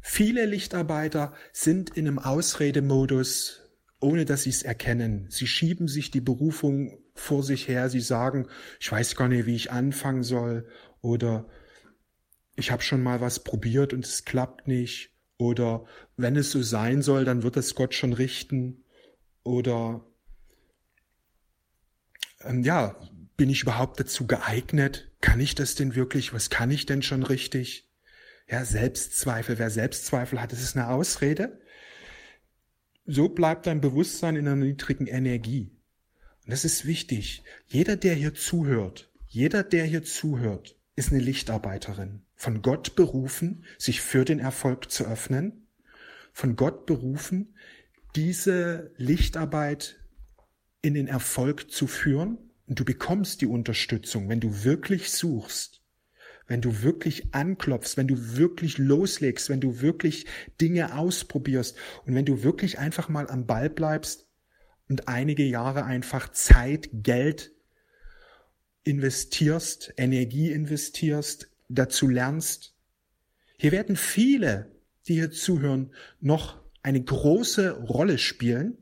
Viele 0.00 0.46
Lichtarbeiter 0.46 1.32
sind 1.52 1.90
in 1.90 2.08
einem 2.08 2.18
Ausredemodus, 2.18 3.62
ohne 4.00 4.24
dass 4.24 4.42
sie 4.42 4.50
es 4.50 4.62
erkennen. 4.62 5.26
Sie 5.30 5.46
schieben 5.46 5.88
sich 5.88 6.10
die 6.10 6.20
Berufung 6.20 6.98
vor 7.14 7.42
sich 7.42 7.68
her. 7.68 7.88
Sie 7.88 8.00
sagen, 8.00 8.48
ich 8.80 8.90
weiß 8.90 9.16
gar 9.16 9.28
nicht, 9.28 9.46
wie 9.46 9.56
ich 9.56 9.70
anfangen 9.70 10.22
soll 10.22 10.68
oder 11.00 11.48
ich 12.54 12.70
habe 12.70 12.82
schon 12.82 13.02
mal 13.02 13.20
was 13.20 13.44
probiert 13.44 13.92
und 13.92 14.04
es 14.04 14.24
klappt 14.24 14.68
nicht 14.68 15.10
oder 15.38 15.84
wenn 16.16 16.36
es 16.36 16.50
so 16.50 16.62
sein 16.62 17.02
soll, 17.02 17.24
dann 17.24 17.42
wird 17.42 17.56
es 17.56 17.74
Gott 17.74 17.94
schon 17.94 18.12
richten 18.12 18.84
oder 19.42 20.04
ähm, 22.44 22.62
ja, 22.62 22.96
bin 23.36 23.50
ich 23.50 23.62
überhaupt 23.62 23.98
dazu 23.98 24.26
geeignet? 24.26 25.10
Kann 25.20 25.40
ich 25.40 25.54
das 25.54 25.74
denn 25.74 25.94
wirklich? 25.94 26.32
Was 26.32 26.50
kann 26.50 26.70
ich 26.70 26.86
denn 26.86 27.02
schon 27.02 27.22
richtig? 27.22 27.90
Ja, 28.48 28.64
Selbstzweifel. 28.64 29.58
Wer 29.58 29.70
Selbstzweifel 29.70 30.40
hat, 30.40 30.52
das 30.52 30.62
ist 30.62 30.76
eine 30.76 30.88
Ausrede. 30.88 31.60
So 33.04 33.28
bleibt 33.28 33.66
dein 33.66 33.80
Bewusstsein 33.80 34.36
in 34.36 34.46
einer 34.46 34.56
niedrigen 34.56 35.06
Energie. 35.06 35.76
Und 36.44 36.50
das 36.52 36.64
ist 36.64 36.86
wichtig. 36.86 37.44
Jeder, 37.66 37.96
der 37.96 38.14
hier 38.14 38.34
zuhört, 38.34 39.10
jeder, 39.28 39.62
der 39.62 39.84
hier 39.84 40.02
zuhört, 40.02 40.76
ist 40.96 41.12
eine 41.12 41.20
Lichtarbeiterin. 41.20 42.22
Von 42.34 42.62
Gott 42.62 42.96
berufen, 42.96 43.64
sich 43.78 44.00
für 44.00 44.24
den 44.24 44.40
Erfolg 44.40 44.90
zu 44.90 45.04
öffnen. 45.04 45.68
Von 46.32 46.56
Gott 46.56 46.86
berufen, 46.86 47.54
diese 48.16 48.92
Lichtarbeit 48.96 50.00
in 50.82 50.94
den 50.94 51.06
Erfolg 51.06 51.70
zu 51.70 51.86
führen. 51.86 52.38
Und 52.66 52.80
du 52.80 52.84
bekommst 52.84 53.40
die 53.40 53.46
Unterstützung, 53.46 54.28
wenn 54.28 54.40
du 54.40 54.64
wirklich 54.64 55.10
suchst, 55.10 55.82
wenn 56.46 56.60
du 56.60 56.82
wirklich 56.82 57.34
anklopfst, 57.34 57.96
wenn 57.96 58.08
du 58.08 58.36
wirklich 58.36 58.78
loslegst, 58.78 59.48
wenn 59.48 59.60
du 59.60 59.80
wirklich 59.80 60.26
Dinge 60.60 60.96
ausprobierst 60.96 61.76
und 62.04 62.14
wenn 62.14 62.24
du 62.24 62.42
wirklich 62.42 62.78
einfach 62.78 63.08
mal 63.08 63.30
am 63.30 63.46
Ball 63.46 63.70
bleibst 63.70 64.26
und 64.92 65.08
einige 65.08 65.44
Jahre 65.44 65.86
einfach 65.86 66.30
Zeit, 66.32 66.90
Geld 66.92 67.52
investierst, 68.84 69.94
Energie 69.96 70.50
investierst, 70.50 71.48
dazu 71.70 72.08
lernst. 72.08 72.74
Hier 73.56 73.72
werden 73.72 73.96
viele, 73.96 74.70
die 75.08 75.14
hier 75.14 75.30
zuhören, 75.30 75.94
noch 76.20 76.60
eine 76.82 77.02
große 77.02 77.70
Rolle 77.70 78.18
spielen. 78.18 78.76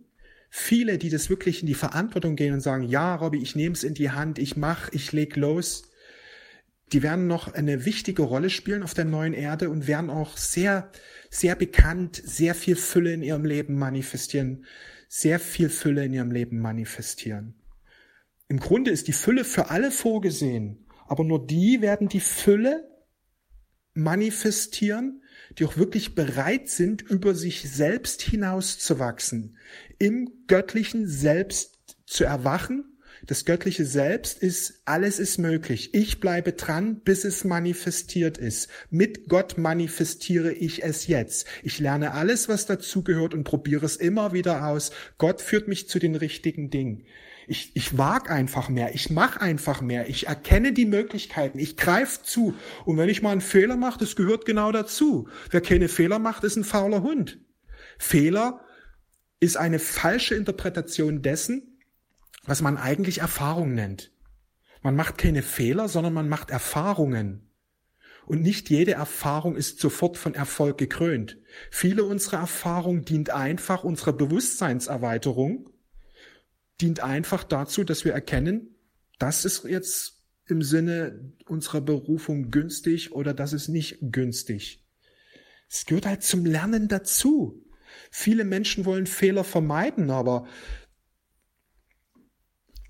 Viele, 0.49 0.99
die 0.99 1.11
das 1.11 1.31
wirklich 1.31 1.61
in 1.61 1.69
die 1.69 1.75
Verantwortung 1.75 2.35
gehen 2.35 2.55
und 2.55 2.61
sagen, 2.61 2.83
ja, 2.83 3.14
Robby, 3.14 3.38
ich 3.38 3.55
nehme 3.55 3.76
es 3.76 3.85
in 3.85 3.95
die 3.95 4.11
Hand, 4.11 4.40
ich 4.40 4.57
mach, 4.57 4.90
ich 4.90 5.12
leg 5.12 5.37
los. 5.37 5.93
Die 6.93 7.05
werden 7.05 7.29
noch 7.29 7.55
eine 7.55 7.85
wichtige 7.85 8.23
Rolle 8.23 8.50
spielen 8.50 8.83
auf 8.83 8.95
der 8.95 9.05
neuen 9.05 9.35
Erde 9.35 9.71
und 9.71 9.87
werden 9.87 10.11
auch 10.11 10.37
sehr, 10.37 10.90
sehr 11.31 11.55
bekannt, 11.55 12.21
sehr 12.25 12.57
viel 12.57 12.75
Fülle 12.75 13.12
in 13.12 13.23
ihrem 13.23 13.45
Leben 13.45 13.79
manifestieren, 13.79 14.64
sehr 15.12 15.40
viel 15.40 15.71
Fülle 15.71 16.05
in 16.05 16.12
ihrem 16.12 16.31
Leben 16.31 16.61
manifestieren. 16.61 17.55
Im 18.47 18.61
Grunde 18.61 18.93
ist 18.93 19.09
die 19.09 19.12
Fülle 19.12 19.45
für 19.45 19.69
alle 19.69 19.90
vorgesehen, 19.90 20.87
aber 21.09 21.25
nur 21.25 21.45
die 21.45 21.81
werden 21.81 22.09
die 22.09 22.21
Fülle 22.21 22.88
manifestieren, 23.93 25.25
die 25.59 25.64
auch 25.64 25.76
wirklich 25.76 26.14
bereit 26.14 26.69
sind, 26.69 27.02
über 27.02 27.35
sich 27.35 27.69
selbst 27.69 28.23
hinauszuwachsen, 28.23 29.57
im 29.99 30.31
göttlichen 30.47 31.09
Selbst 31.09 31.97
zu 32.07 32.23
erwachen. 32.23 32.90
Das 33.27 33.45
göttliche 33.45 33.85
Selbst 33.85 34.43
ist, 34.43 34.83
alles 34.85 35.19
ist 35.19 35.39
möglich. 35.39 35.95
Ich 35.95 36.21
bleibe 36.21 36.53
dran, 36.53 37.00
bis 37.00 37.25
es 37.25 37.45
manifestiert 37.45 38.39
ist. 38.39 38.69
Mit 38.91 39.29
Gott 39.29 39.59
manifestiere 39.59 40.53
ich 40.53 40.83
es 40.83 41.07
jetzt. 41.07 41.47
Ich 41.62 41.79
lerne 41.79 42.12
alles, 42.12 42.49
was 42.49 42.67
dazugehört 42.67 43.35
und 43.35 43.45
probiere 43.45 43.85
es 43.85 43.97
immer 43.97 44.33
wieder 44.33 44.67
aus. 44.67 44.91
Gott 45.19 45.41
führt 45.41 45.69
mich 45.69 45.89
zu 45.89 45.99
den 45.99 46.15
richtigen 46.15 46.71
Dingen. 46.71 47.05
Ich, 47.47 47.73
ich 47.75 47.99
wag 47.99 48.31
einfach 48.31 48.69
mehr, 48.69 48.95
ich 48.95 49.11
mache 49.11 49.41
einfach 49.41 49.81
mehr, 49.81 50.09
ich 50.09 50.29
erkenne 50.29 50.73
die 50.73 50.85
Möglichkeiten, 50.85 51.59
ich 51.59 51.77
greife 51.77 52.23
zu. 52.23 52.55
Und 52.85 52.97
wenn 52.97 53.09
ich 53.09 53.23
mal 53.23 53.33
einen 53.33 53.41
Fehler 53.41 53.77
mache, 53.77 53.99
das 53.99 54.15
gehört 54.15 54.45
genau 54.45 54.71
dazu. 54.71 55.29
Wer 55.50 55.61
keine 55.61 55.89
Fehler 55.89 56.21
macht, 56.21 56.45
ist 56.45 56.55
ein 56.55 56.62
fauler 56.62 57.03
Hund. 57.03 57.41
Fehler 57.99 58.61
ist 59.41 59.57
eine 59.57 59.79
falsche 59.79 60.37
Interpretation 60.37 61.23
dessen, 61.23 61.70
was 62.45 62.63
man 62.63 62.77
eigentlich 62.77 63.19
Erfahrung 63.19 63.75
nennt. 63.75 64.13
Man 64.83 64.97
macht 64.97 65.19
keine 65.19 65.43
Fehler, 65.43 65.89
sondern 65.89 66.15
man 66.15 66.29
macht 66.29 66.51
Erfahrungen. 66.51 67.51
Und 68.27 68.43
nicht 68.43 68.71
jede 68.71 68.93
Erfahrung 68.93 69.57
ist 69.57 69.81
sofort 69.81 70.17
von 70.17 70.35
Erfolg 70.35 70.79
gekrönt. 70.79 71.39
Viele 71.71 72.05
unserer 72.05 72.39
Erfahrung 72.39 73.05
dient 73.05 73.31
einfach 73.31 73.85
unserer 73.85 74.13
Bewusstseinserweiterung 74.13 75.69
dient 76.81 77.01
einfach 77.01 77.45
dazu, 77.45 77.85
dass 77.85 78.05
wir 78.05 78.13
erkennen, 78.13 78.77
das 79.19 79.45
ist 79.45 79.65
jetzt 79.65 80.23
im 80.47 80.63
Sinne 80.63 81.35
unserer 81.47 81.81
Berufung 81.81 82.51
günstig 82.51 83.13
oder 83.13 83.35
das 83.35 83.53
ist 83.53 83.69
nicht 83.69 83.99
günstig. 84.01 84.85
Es 85.69 85.85
gehört 85.87 86.07
halt 86.07 86.23
zum 86.23 86.45
Lernen 86.45 86.89
dazu. 86.89 87.65
Viele 88.11 88.45
Menschen 88.45 88.85
wollen 88.85 89.07
Fehler 89.07 89.45
vermeiden, 89.45 90.11
aber 90.11 90.47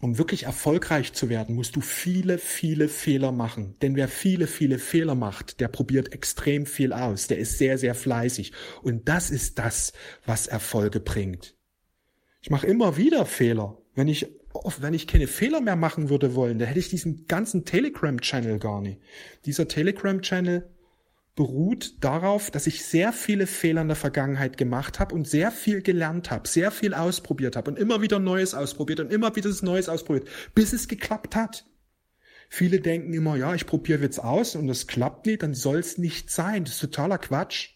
um 0.00 0.18
wirklich 0.18 0.44
erfolgreich 0.44 1.12
zu 1.12 1.28
werden, 1.28 1.54
musst 1.54 1.76
du 1.76 1.80
viele, 1.80 2.38
viele 2.38 2.88
Fehler 2.88 3.32
machen. 3.32 3.76
Denn 3.82 3.96
wer 3.96 4.08
viele, 4.08 4.46
viele 4.46 4.78
Fehler 4.78 5.14
macht, 5.14 5.60
der 5.60 5.68
probiert 5.68 6.12
extrem 6.12 6.64
viel 6.66 6.92
aus. 6.92 7.26
Der 7.26 7.38
ist 7.38 7.58
sehr, 7.58 7.76
sehr 7.76 7.94
fleißig. 7.94 8.52
Und 8.82 9.08
das 9.08 9.30
ist 9.30 9.58
das, 9.58 9.92
was 10.24 10.46
Erfolge 10.46 11.00
bringt. 11.00 11.54
Ich 12.40 12.50
mache 12.50 12.66
immer 12.66 12.96
wieder 12.96 13.26
Fehler. 13.26 13.76
Wenn 13.94 14.08
ich, 14.08 14.26
wenn 14.78 14.94
ich 14.94 15.06
keine 15.06 15.26
Fehler 15.26 15.60
mehr 15.60 15.76
machen 15.76 16.08
würde 16.08 16.34
wollen, 16.34 16.58
dann 16.58 16.68
hätte 16.68 16.80
ich 16.80 16.88
diesen 16.88 17.26
ganzen 17.26 17.66
Telegram-Channel 17.66 18.58
gar 18.58 18.80
nicht. 18.80 19.00
Dieser 19.44 19.68
Telegram-Channel 19.68 20.66
beruht 21.40 22.04
darauf, 22.04 22.50
dass 22.50 22.66
ich 22.66 22.84
sehr 22.84 23.14
viele 23.14 23.46
Fehler 23.46 23.80
in 23.80 23.88
der 23.88 23.96
Vergangenheit 23.96 24.58
gemacht 24.58 25.00
habe 25.00 25.14
und 25.14 25.26
sehr 25.26 25.50
viel 25.50 25.80
gelernt 25.80 26.30
habe, 26.30 26.46
sehr 26.46 26.70
viel 26.70 26.92
ausprobiert 26.92 27.56
habe 27.56 27.70
und 27.70 27.78
immer 27.78 28.02
wieder 28.02 28.18
Neues 28.18 28.52
ausprobiert 28.52 29.00
und 29.00 29.10
immer 29.10 29.34
wieder 29.36 29.50
Neues 29.62 29.88
ausprobiert, 29.88 30.28
bis 30.54 30.74
es 30.74 30.86
geklappt 30.86 31.34
hat. 31.34 31.64
Viele 32.50 32.80
denken 32.80 33.14
immer, 33.14 33.36
ja, 33.36 33.54
ich 33.54 33.64
probiere 33.64 34.02
jetzt 34.02 34.18
aus 34.18 34.54
und 34.54 34.68
es 34.68 34.86
klappt 34.86 35.24
nicht, 35.24 35.42
dann 35.42 35.54
soll 35.54 35.78
es 35.78 35.96
nicht 35.96 36.30
sein. 36.30 36.64
Das 36.64 36.74
ist 36.74 36.80
totaler 36.80 37.16
Quatsch 37.16 37.70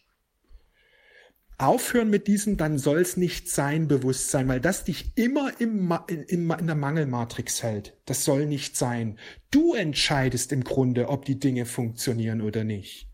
aufhören 1.57 2.11
mit 2.11 2.27
diesem, 2.27 2.59
dann 2.59 2.77
soll 2.77 2.99
es 2.99 3.17
nicht 3.17 3.49
sein 3.49 3.89
Bewusstsein, 3.89 4.47
weil 4.47 4.61
das 4.61 4.85
dich 4.85 5.13
immer 5.15 5.59
im, 5.59 5.91
in, 6.09 6.51
in 6.51 6.67
der 6.67 6.77
Mangelmatrix 6.77 7.63
hält. 7.63 7.97
Das 8.05 8.27
soll 8.27 8.45
nicht 8.45 8.77
sein. 8.77 9.19
Du 9.51 9.73
entscheidest 9.73 10.53
im 10.53 10.65
Grunde, 10.65 11.09
ob 11.09 11.25
die 11.25 11.39
Dinge 11.39 11.65
funktionieren 11.65 12.43
oder 12.43 12.63
nicht. 12.63 13.09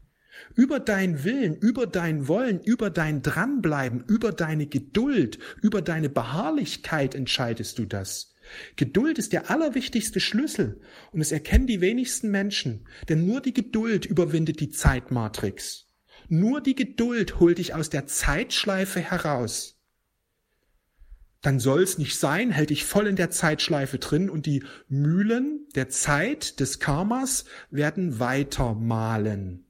Über 0.54 0.80
deinen 0.80 1.24
Willen, 1.24 1.56
über 1.56 1.86
dein 1.86 2.28
Wollen, 2.28 2.60
über 2.60 2.90
dein 2.90 3.22
Dranbleiben, 3.22 4.04
über 4.06 4.32
deine 4.32 4.66
Geduld, 4.66 5.38
über 5.62 5.82
deine 5.82 6.08
Beharrlichkeit 6.08 7.14
entscheidest 7.14 7.78
du 7.78 7.84
das. 7.84 8.34
Geduld 8.76 9.18
ist 9.18 9.32
der 9.32 9.50
allerwichtigste 9.50 10.20
Schlüssel 10.20 10.80
und 11.12 11.20
es 11.20 11.32
erkennen 11.32 11.66
die 11.66 11.80
wenigsten 11.80 12.30
Menschen, 12.30 12.86
denn 13.08 13.26
nur 13.26 13.40
die 13.40 13.54
Geduld 13.54 14.06
überwindet 14.06 14.60
die 14.60 14.70
Zeitmatrix. 14.70 15.86
Nur 16.28 16.60
die 16.60 16.74
Geduld 16.74 17.40
holt 17.40 17.58
dich 17.58 17.74
aus 17.74 17.90
der 17.90 18.06
Zeitschleife 18.06 19.00
heraus. 19.00 19.80
Dann 21.42 21.58
soll's 21.58 21.96
nicht 21.96 22.18
sein, 22.18 22.50
hält 22.50 22.70
dich 22.70 22.84
voll 22.84 23.06
in 23.06 23.16
der 23.16 23.30
Zeitschleife 23.30 23.98
drin 23.98 24.28
und 24.28 24.44
die 24.46 24.62
Mühlen 24.88 25.66
der 25.74 25.88
Zeit 25.88 26.60
des 26.60 26.78
Karmas 26.80 27.46
werden 27.70 28.18
weiter 28.18 28.74
malen. 28.74 29.64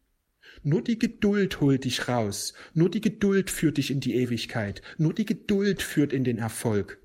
Nur 0.63 0.83
die 0.83 0.99
Geduld 0.99 1.61
holt 1.61 1.85
dich 1.85 2.09
raus. 2.09 2.53
Nur 2.75 2.91
die 2.91 3.01
Geduld 3.01 3.51
führt 3.51 3.79
dich 3.79 3.91
in 3.91 4.01
die 4.01 4.15
Ewigkeit. 4.15 4.83
Nur 4.99 5.15
die 5.15 5.25
Geduld 5.25 5.83
führt 5.83 6.13
in 6.13 6.25
den 6.25 6.39
Erfolg. 6.39 6.99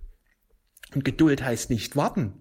Und 0.93 1.05
Geduld 1.05 1.43
heißt 1.43 1.69
nicht 1.69 1.95
warten. 1.95 2.33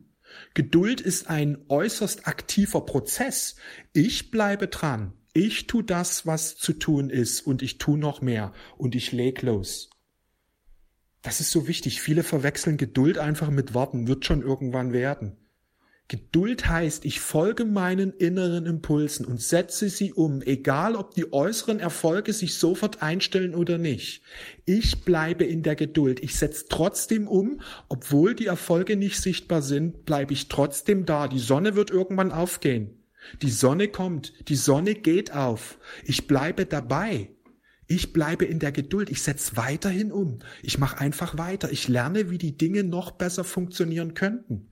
Geduld 0.54 1.00
ist 1.00 1.28
ein 1.28 1.58
äußerst 1.68 2.26
aktiver 2.26 2.84
Prozess. 2.84 3.56
Ich 3.92 4.30
bleibe 4.30 4.66
dran. 4.66 5.12
Ich 5.32 5.66
tu 5.66 5.82
das, 5.82 6.26
was 6.26 6.56
zu 6.56 6.72
tun 6.72 7.10
ist 7.10 7.40
und 7.40 7.62
ich 7.62 7.78
tu 7.78 7.96
noch 7.96 8.20
mehr 8.20 8.52
und 8.76 8.94
ich 8.94 9.12
leg 9.12 9.42
los. 9.42 9.90
Das 11.22 11.40
ist 11.40 11.50
so 11.50 11.66
wichtig. 11.66 12.00
Viele 12.00 12.22
verwechseln 12.22 12.76
Geduld 12.76 13.18
einfach 13.18 13.50
mit 13.50 13.74
Warten, 13.74 14.08
wird 14.08 14.24
schon 14.24 14.42
irgendwann 14.42 14.92
werden. 14.92 15.36
Geduld 16.06 16.68
heißt, 16.68 17.06
ich 17.06 17.20
folge 17.20 17.64
meinen 17.64 18.12
inneren 18.12 18.66
Impulsen 18.66 19.24
und 19.24 19.40
setze 19.40 19.88
sie 19.88 20.12
um, 20.12 20.42
egal 20.42 20.96
ob 20.96 21.14
die 21.14 21.32
äußeren 21.32 21.80
Erfolge 21.80 22.34
sich 22.34 22.56
sofort 22.56 23.02
einstellen 23.02 23.54
oder 23.54 23.78
nicht. 23.78 24.22
Ich 24.66 25.02
bleibe 25.02 25.44
in 25.44 25.62
der 25.62 25.76
Geduld. 25.76 26.22
Ich 26.22 26.36
setze 26.36 26.66
trotzdem 26.68 27.26
um, 27.26 27.62
obwohl 27.88 28.34
die 28.34 28.46
Erfolge 28.46 28.96
nicht 28.96 29.18
sichtbar 29.18 29.62
sind, 29.62 30.04
bleibe 30.04 30.34
ich 30.34 30.48
trotzdem 30.48 31.06
da. 31.06 31.26
Die 31.26 31.38
Sonne 31.38 31.74
wird 31.74 31.90
irgendwann 31.90 32.32
aufgehen. 32.32 33.02
Die 33.40 33.50
Sonne 33.50 33.88
kommt, 33.88 34.34
die 34.48 34.56
Sonne 34.56 34.94
geht 34.94 35.32
auf. 35.32 35.78
Ich 36.04 36.26
bleibe 36.26 36.66
dabei. 36.66 37.30
Ich 37.86 38.12
bleibe 38.12 38.44
in 38.44 38.58
der 38.58 38.72
Geduld. 38.72 39.08
Ich 39.08 39.22
setze 39.22 39.56
weiterhin 39.56 40.12
um. 40.12 40.40
Ich 40.62 40.76
mache 40.76 40.98
einfach 40.98 41.38
weiter. 41.38 41.72
Ich 41.72 41.88
lerne, 41.88 42.28
wie 42.28 42.38
die 42.38 42.58
Dinge 42.58 42.84
noch 42.84 43.12
besser 43.12 43.44
funktionieren 43.44 44.12
könnten. 44.12 44.70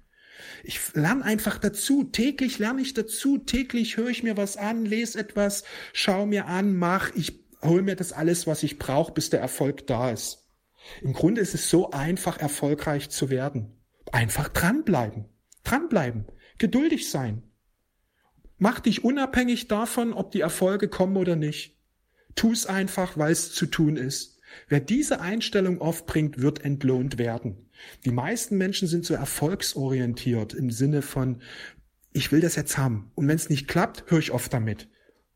Ich 0.65 0.81
lerne 0.95 1.25
einfach 1.25 1.59
dazu. 1.59 2.05
Täglich 2.05 2.59
lerne 2.59 2.83
ich 2.83 2.95
dazu. 2.95 3.39
Täglich 3.39 3.97
höre 3.97 4.09
ich 4.09 4.23
mir 4.23 4.37
was 4.37 4.57
an, 4.57 4.85
lese 4.85 5.19
etwas, 5.19 5.65
schaue 5.93 6.27
mir 6.27 6.47
an, 6.47 6.77
mach. 6.77 7.15
Ich 7.15 7.43
hole 7.63 7.83
mir 7.83 7.97
das 7.97 8.13
alles, 8.13 8.47
was 8.47 8.63
ich 8.63 8.79
brauche, 8.79 9.13
bis 9.13 9.31
der 9.31 9.41
Erfolg 9.41 9.87
da 9.87 10.11
ist. 10.11 10.49
Im 11.01 11.13
Grunde 11.13 11.41
ist 11.41 11.55
es 11.55 11.71
so 11.71 11.91
einfach, 11.91 12.39
erfolgreich 12.39 13.11
zu 13.11 13.31
werden. 13.31 13.81
Einfach 14.11 14.49
dranbleiben. 14.49 15.27
Dranbleiben. 15.65 16.27
Geduldig 16.59 17.11
sein. 17.11 17.43
Mach 18.59 18.81
dich 18.81 19.05
unabhängig 19.05 19.69
davon, 19.69 20.13
ob 20.13 20.31
die 20.31 20.41
Erfolge 20.41 20.89
kommen 20.89 21.17
oder 21.17 21.37
nicht. 21.37 21.79
Tu 22.35 22.53
es 22.53 22.67
einfach, 22.67 23.19
weil 23.19 23.33
es 23.33 23.53
zu 23.53 23.67
tun 23.67 23.97
ist. 23.97 24.32
Wer 24.69 24.81
diese 24.81 25.21
Einstellung 25.21 25.81
aufbringt, 25.81 26.41
wird 26.41 26.65
entlohnt 26.65 27.19
werden. 27.19 27.69
Die 28.05 28.11
meisten 28.11 28.57
Menschen 28.57 28.89
sind 28.89 29.05
so 29.05 29.15
erfolgsorientiert 29.15 30.55
im 30.55 30.71
Sinne 30.71 31.03
von, 31.03 31.43
ich 32.13 32.33
will 32.33 32.41
das 32.41 32.57
jetzt 32.57 32.79
haben. 32.79 33.11
Und 33.15 33.29
wenn 33.29 33.37
es 33.37 33.51
nicht 33.51 33.69
klappt, 33.69 34.11
höre 34.11 34.19
ich 34.19 34.33
oft 34.33 34.53
damit. 34.53 34.89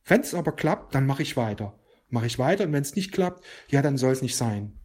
Wenn 0.04 0.20
es 0.20 0.34
aber 0.34 0.52
klappt, 0.52 0.94
dann 0.94 1.06
mache 1.06 1.22
ich 1.22 1.36
weiter. 1.36 1.78
Mache 2.08 2.26
ich 2.26 2.38
weiter 2.38 2.64
und 2.64 2.72
wenn 2.72 2.82
es 2.82 2.94
nicht 2.94 3.12
klappt, 3.12 3.44
ja, 3.68 3.82
dann 3.82 3.98
soll 3.98 4.12
es 4.12 4.22
nicht 4.22 4.36
sein. 4.36 4.78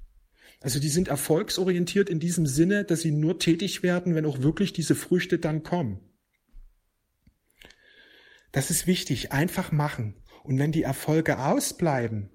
Also 0.61 0.79
die 0.79 0.89
sind 0.89 1.07
erfolgsorientiert 1.07 2.09
in 2.09 2.19
diesem 2.19 2.45
Sinne, 2.45 2.83
dass 2.83 3.01
sie 3.01 3.11
nur 3.11 3.39
tätig 3.39 3.83
werden, 3.83 4.15
wenn 4.15 4.25
auch 4.25 4.41
wirklich 4.41 4.73
diese 4.73 4.95
Früchte 4.95 5.39
dann 5.39 5.63
kommen. 5.63 6.00
Das 8.51 8.69
ist 8.69 8.85
wichtig, 8.85 9.31
einfach 9.31 9.71
machen. 9.71 10.15
Und 10.43 10.59
wenn 10.59 10.71
die 10.71 10.83
Erfolge 10.83 11.39
ausbleiben, 11.39 12.29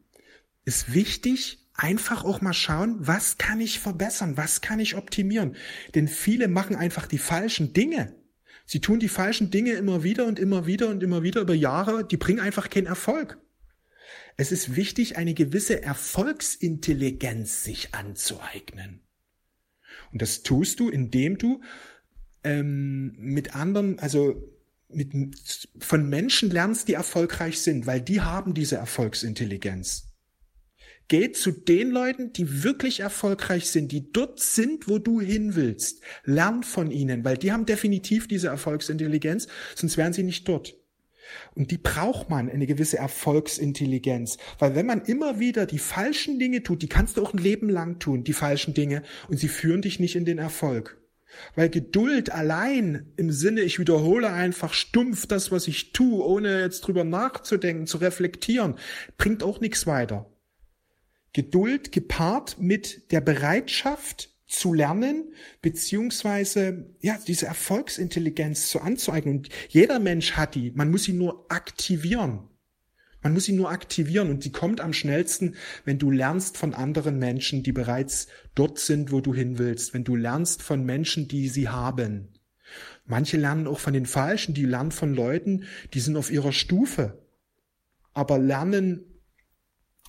ist 0.64 0.92
wichtig, 0.92 1.65
einfach 1.76 2.24
auch 2.24 2.40
mal 2.40 2.52
schauen, 2.52 2.96
was 2.98 3.38
kann 3.38 3.60
ich 3.60 3.80
verbessern, 3.80 4.36
was 4.36 4.60
kann 4.60 4.80
ich 4.80 4.96
optimieren. 4.96 5.56
Denn 5.94 6.08
viele 6.08 6.48
machen 6.48 6.76
einfach 6.76 7.06
die 7.06 7.18
falschen 7.18 7.72
Dinge. 7.72 8.14
Sie 8.64 8.80
tun 8.80 8.98
die 8.98 9.08
falschen 9.08 9.50
Dinge 9.50 9.72
immer 9.72 10.02
wieder 10.02 10.26
und 10.26 10.38
immer 10.38 10.66
wieder 10.66 10.88
und 10.88 11.02
immer 11.02 11.22
wieder 11.22 11.40
über 11.40 11.54
Jahre, 11.54 12.04
die 12.04 12.16
bringen 12.16 12.40
einfach 12.40 12.68
keinen 12.68 12.86
Erfolg. 12.86 13.38
Es 14.36 14.52
ist 14.52 14.76
wichtig, 14.76 15.16
eine 15.16 15.34
gewisse 15.34 15.82
Erfolgsintelligenz 15.82 17.62
sich 17.62 17.94
anzueignen. 17.94 19.00
Und 20.12 20.20
das 20.20 20.42
tust 20.42 20.80
du, 20.80 20.88
indem 20.88 21.38
du 21.38 21.62
ähm, 22.44 23.14
mit 23.18 23.54
anderen, 23.54 23.98
also 23.98 24.42
mit, 24.88 25.12
von 25.78 26.08
Menschen 26.08 26.50
lernst, 26.50 26.88
die 26.88 26.94
erfolgreich 26.94 27.60
sind, 27.60 27.86
weil 27.86 28.00
die 28.00 28.20
haben 28.20 28.54
diese 28.54 28.76
Erfolgsintelligenz. 28.76 30.05
Geh 31.08 31.30
zu 31.30 31.52
den 31.52 31.90
Leuten, 31.90 32.32
die 32.32 32.64
wirklich 32.64 33.00
erfolgreich 33.00 33.70
sind, 33.70 33.92
die 33.92 34.12
dort 34.12 34.40
sind, 34.40 34.88
wo 34.88 34.98
du 34.98 35.20
hin 35.20 35.54
willst. 35.54 36.02
Lern 36.24 36.64
von 36.64 36.90
ihnen, 36.90 37.24
weil 37.24 37.38
die 37.38 37.52
haben 37.52 37.64
definitiv 37.64 38.26
diese 38.26 38.48
Erfolgsintelligenz, 38.48 39.46
sonst 39.76 39.96
wären 39.96 40.12
sie 40.12 40.24
nicht 40.24 40.48
dort. 40.48 40.76
Und 41.54 41.70
die 41.70 41.78
braucht 41.78 42.28
man, 42.28 42.50
eine 42.50 42.66
gewisse 42.66 42.98
Erfolgsintelligenz. 42.98 44.38
Weil 44.58 44.74
wenn 44.74 44.86
man 44.86 45.02
immer 45.02 45.38
wieder 45.38 45.66
die 45.66 45.78
falschen 45.78 46.38
Dinge 46.38 46.62
tut, 46.62 46.82
die 46.82 46.88
kannst 46.88 47.16
du 47.16 47.22
auch 47.22 47.34
ein 47.34 47.38
Leben 47.38 47.68
lang 47.68 47.98
tun, 47.98 48.24
die 48.24 48.32
falschen 48.32 48.74
Dinge, 48.74 49.02
und 49.28 49.38
sie 49.38 49.48
führen 49.48 49.82
dich 49.82 50.00
nicht 50.00 50.16
in 50.16 50.24
den 50.24 50.38
Erfolg. 50.38 50.98
Weil 51.54 51.68
Geduld 51.68 52.30
allein 52.30 53.12
im 53.16 53.30
Sinne, 53.30 53.62
ich 53.62 53.78
wiederhole 53.78 54.30
einfach 54.30 54.72
stumpf 54.72 55.26
das, 55.26 55.52
was 55.52 55.68
ich 55.68 55.92
tue, 55.92 56.24
ohne 56.24 56.60
jetzt 56.60 56.82
drüber 56.82 57.04
nachzudenken, 57.04 57.86
zu 57.86 57.98
reflektieren, 57.98 58.76
bringt 59.18 59.42
auch 59.42 59.60
nichts 59.60 59.86
weiter. 59.86 60.30
Geduld 61.36 61.92
gepaart 61.92 62.58
mit 62.58 63.12
der 63.12 63.20
Bereitschaft 63.20 64.30
zu 64.46 64.72
lernen, 64.72 65.34
beziehungsweise, 65.60 66.94
ja, 67.02 67.18
diese 67.26 67.44
Erfolgsintelligenz 67.44 68.70
zu 68.70 68.80
anzueignen. 68.80 69.36
Und 69.36 69.50
jeder 69.68 69.98
Mensch 69.98 70.32
hat 70.32 70.54
die. 70.54 70.70
Man 70.70 70.90
muss 70.90 71.04
sie 71.04 71.12
nur 71.12 71.44
aktivieren. 71.50 72.48
Man 73.22 73.34
muss 73.34 73.44
sie 73.44 73.52
nur 73.52 73.70
aktivieren 73.70 74.30
und 74.30 74.44
sie 74.44 74.50
kommt 74.50 74.80
am 74.80 74.94
schnellsten, 74.94 75.56
wenn 75.84 75.98
du 75.98 76.10
lernst 76.10 76.56
von 76.56 76.72
anderen 76.72 77.18
Menschen, 77.18 77.62
die 77.62 77.72
bereits 77.72 78.28
dort 78.54 78.78
sind, 78.78 79.12
wo 79.12 79.20
du 79.20 79.34
hin 79.34 79.58
willst, 79.58 79.92
wenn 79.92 80.04
du 80.04 80.16
lernst 80.16 80.62
von 80.62 80.86
Menschen, 80.86 81.28
die 81.28 81.50
sie 81.50 81.68
haben. 81.68 82.28
Manche 83.04 83.36
lernen 83.36 83.66
auch 83.66 83.80
von 83.80 83.92
den 83.92 84.06
Falschen, 84.06 84.54
die 84.54 84.64
lernen 84.64 84.90
von 84.90 85.12
Leuten, 85.12 85.64
die 85.92 86.00
sind 86.00 86.16
auf 86.16 86.30
ihrer 86.30 86.52
Stufe. 86.52 87.26
Aber 88.14 88.38
Lernen 88.38 89.15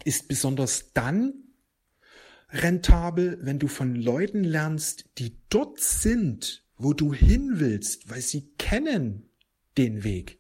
ist 0.05 0.27
besonders 0.27 0.93
dann 0.93 1.33
rentabel, 2.49 3.39
wenn 3.41 3.59
du 3.59 3.67
von 3.67 3.95
Leuten 3.95 4.43
lernst, 4.43 5.05
die 5.17 5.37
dort 5.49 5.79
sind, 5.79 6.63
wo 6.77 6.93
du 6.93 7.13
hin 7.13 7.53
willst, 7.55 8.09
weil 8.09 8.21
sie 8.21 8.49
kennen 8.57 9.29
den 9.77 10.03
Weg. 10.03 10.39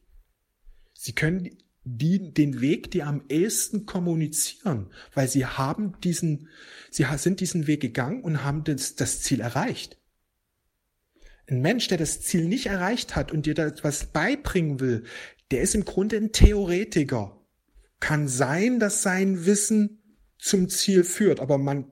Sie 0.93 1.13
können 1.13 1.49
die, 1.83 2.33
den 2.33 2.59
Weg, 2.59 2.91
die 2.91 3.03
am 3.03 3.23
ehesten 3.29 3.85
kommunizieren, 3.85 4.91
weil 5.13 5.27
sie 5.27 5.45
haben 5.45 5.99
diesen, 6.03 6.49
sie 6.91 7.05
sind 7.17 7.39
diesen 7.39 7.67
Weg 7.67 7.81
gegangen 7.81 8.23
und 8.23 8.43
haben 8.43 8.63
das, 8.63 8.95
das 8.95 9.21
Ziel 9.21 9.39
erreicht. 9.39 9.97
Ein 11.47 11.61
Mensch, 11.61 11.87
der 11.87 11.97
das 11.97 12.21
Ziel 12.21 12.45
nicht 12.45 12.65
erreicht 12.65 13.15
hat 13.15 13.31
und 13.31 13.45
dir 13.45 13.53
da 13.53 13.67
etwas 13.67 14.07
beibringen 14.07 14.81
will, 14.81 15.05
der 15.49 15.61
ist 15.61 15.75
im 15.75 15.85
Grunde 15.85 16.17
ein 16.17 16.33
Theoretiker. 16.33 17.36
Kann 17.99 18.27
sein, 18.27 18.79
dass 18.79 19.01
sein 19.01 19.45
Wissen 19.45 20.01
zum 20.37 20.69
Ziel 20.69 21.03
führt, 21.03 21.39
aber 21.39 21.57
man 21.57 21.85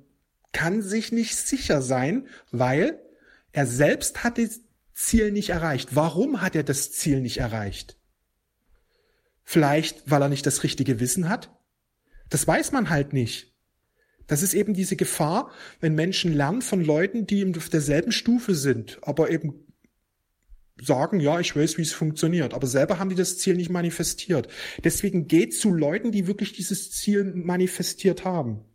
kann 0.52 0.82
sich 0.82 1.12
nicht 1.12 1.36
sicher 1.36 1.82
sein, 1.82 2.28
weil 2.52 3.02
er 3.52 3.66
selbst 3.66 4.24
hat 4.24 4.38
das 4.38 4.62
Ziel 4.94 5.32
nicht 5.32 5.50
erreicht. 5.50 5.96
Warum 5.96 6.42
hat 6.42 6.56
er 6.56 6.64
das 6.64 6.92
Ziel 6.92 7.22
nicht 7.22 7.38
erreicht? 7.38 7.98
Vielleicht, 9.44 10.10
weil 10.10 10.22
er 10.22 10.30
nicht 10.30 10.46
das 10.46 10.64
richtige 10.64 11.00
Wissen 11.00 11.30
hat? 11.30 11.52
Das 12.30 12.48
weiß 12.48 12.72
man 12.72 12.90
halt 12.90 13.14
nicht. 13.14 13.54
Das 14.28 14.42
ist 14.42 14.54
eben 14.54 14.74
diese 14.74 14.96
Gefahr, 14.96 15.52
wenn 15.80 15.94
Menschen 15.94 16.34
lernen 16.34 16.62
von 16.62 16.84
Leuten, 16.84 17.28
die 17.28 17.56
auf 17.56 17.70
derselben 17.70 18.12
Stufe 18.12 18.56
sind, 18.56 19.00
aber 19.04 19.30
eben 19.30 19.65
sagen, 20.82 21.20
ja, 21.20 21.40
ich 21.40 21.56
weiß, 21.56 21.78
wie 21.78 21.84
es 21.84 21.94
funktioniert, 21.94 22.54
aber 22.54 22.68
selber 22.68 23.00
haben 23.00 23.10
die 23.10 23.16
das 23.16 23.38
Ziel 23.38 23.56
nicht 23.56 23.70
manifestiert. 23.70 24.48
Deswegen 24.84 25.28
geht 25.28 25.54
zu 25.54 25.74
Leuten, 25.74 26.12
die 26.12 26.28
wirklich 26.28 26.54
dieses 26.54 26.92
Ziel 26.92 27.24
manifestiert 27.36 28.26
haben. 28.26 28.66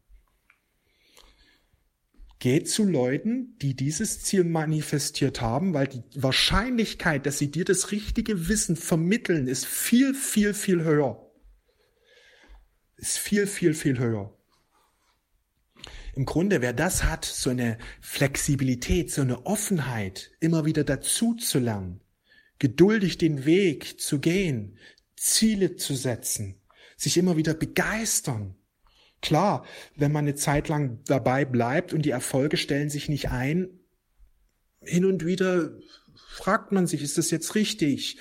Geht 2.39 2.71
zu 2.71 2.85
Leuten, 2.85 3.59
die 3.61 3.77
dieses 3.77 4.23
Ziel 4.23 4.45
manifestiert 4.45 5.43
haben, 5.43 5.75
weil 5.75 5.89
die 5.89 6.03
Wahrscheinlichkeit, 6.15 7.27
dass 7.27 7.37
sie 7.37 7.51
dir 7.51 7.67
das 7.67 7.91
richtige 7.91 8.49
Wissen 8.49 8.77
vermitteln, 8.77 9.47
ist 9.47 9.67
viel, 9.67 10.15
viel, 10.15 10.55
viel 10.55 10.83
höher. 10.83 11.31
Ist 12.97 13.19
viel, 13.19 13.47
viel, 13.47 13.75
viel 13.75 13.99
höher. 13.99 14.40
Im 16.15 16.25
Grunde, 16.25 16.61
wer 16.61 16.73
das 16.73 17.05
hat, 17.05 17.25
so 17.25 17.51
eine 17.51 17.79
Flexibilität, 18.01 19.11
so 19.11 19.23
eine 19.23 19.47
Offenheit, 19.47 20.33
immer 20.41 20.65
wieder 20.65 20.85
dazu 20.85 21.35
zu 21.35 21.59
lernen, 21.59 22.01
geduldig 22.59 23.19
den 23.19 23.45
Weg 23.45 24.01
zu 24.01 24.19
gehen, 24.19 24.79
Ziele 25.17 25.77
zu 25.77 25.95
setzen, 25.95 26.61
sich 26.97 27.17
immer 27.17 27.37
wieder 27.37 27.55
begeistern, 27.55 28.57
Klar, 29.23 29.67
wenn 29.97 30.13
man 30.13 30.25
eine 30.25 30.35
Zeit 30.35 30.69
lang 30.69 31.01
dabei 31.05 31.45
bleibt 31.45 31.93
und 31.93 32.03
die 32.07 32.11
Erfolge 32.11 32.57
stellen 32.57 32.89
sich 32.89 33.09
nicht 33.09 33.31
ein, 33.31 33.69
hin 34.83 35.05
und 35.05 35.27
wieder 35.27 35.73
fragt 36.17 36.73
man 36.73 36.87
sich, 36.87 37.03
ist 37.03 37.19
das 37.19 37.31
jetzt 37.31 37.55
richtig? 37.55 38.19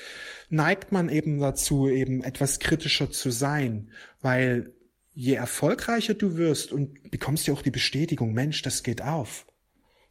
Neigt 0.50 0.92
man 0.92 1.10
eben 1.10 1.40
dazu, 1.40 1.88
eben 1.88 2.24
etwas 2.24 2.60
kritischer 2.60 3.12
zu 3.12 3.30
sein, 3.30 3.92
weil 4.22 4.74
je 5.20 5.34
erfolgreicher 5.34 6.14
du 6.14 6.38
wirst 6.38 6.72
und 6.72 7.12
bekommst 7.12 7.46
ja 7.46 7.54
auch 7.54 7.62
die 7.62 7.72
Bestätigung, 7.72 8.32
Mensch, 8.32 8.62
das 8.62 8.84
geht 8.84 9.02
auf. 9.02 9.46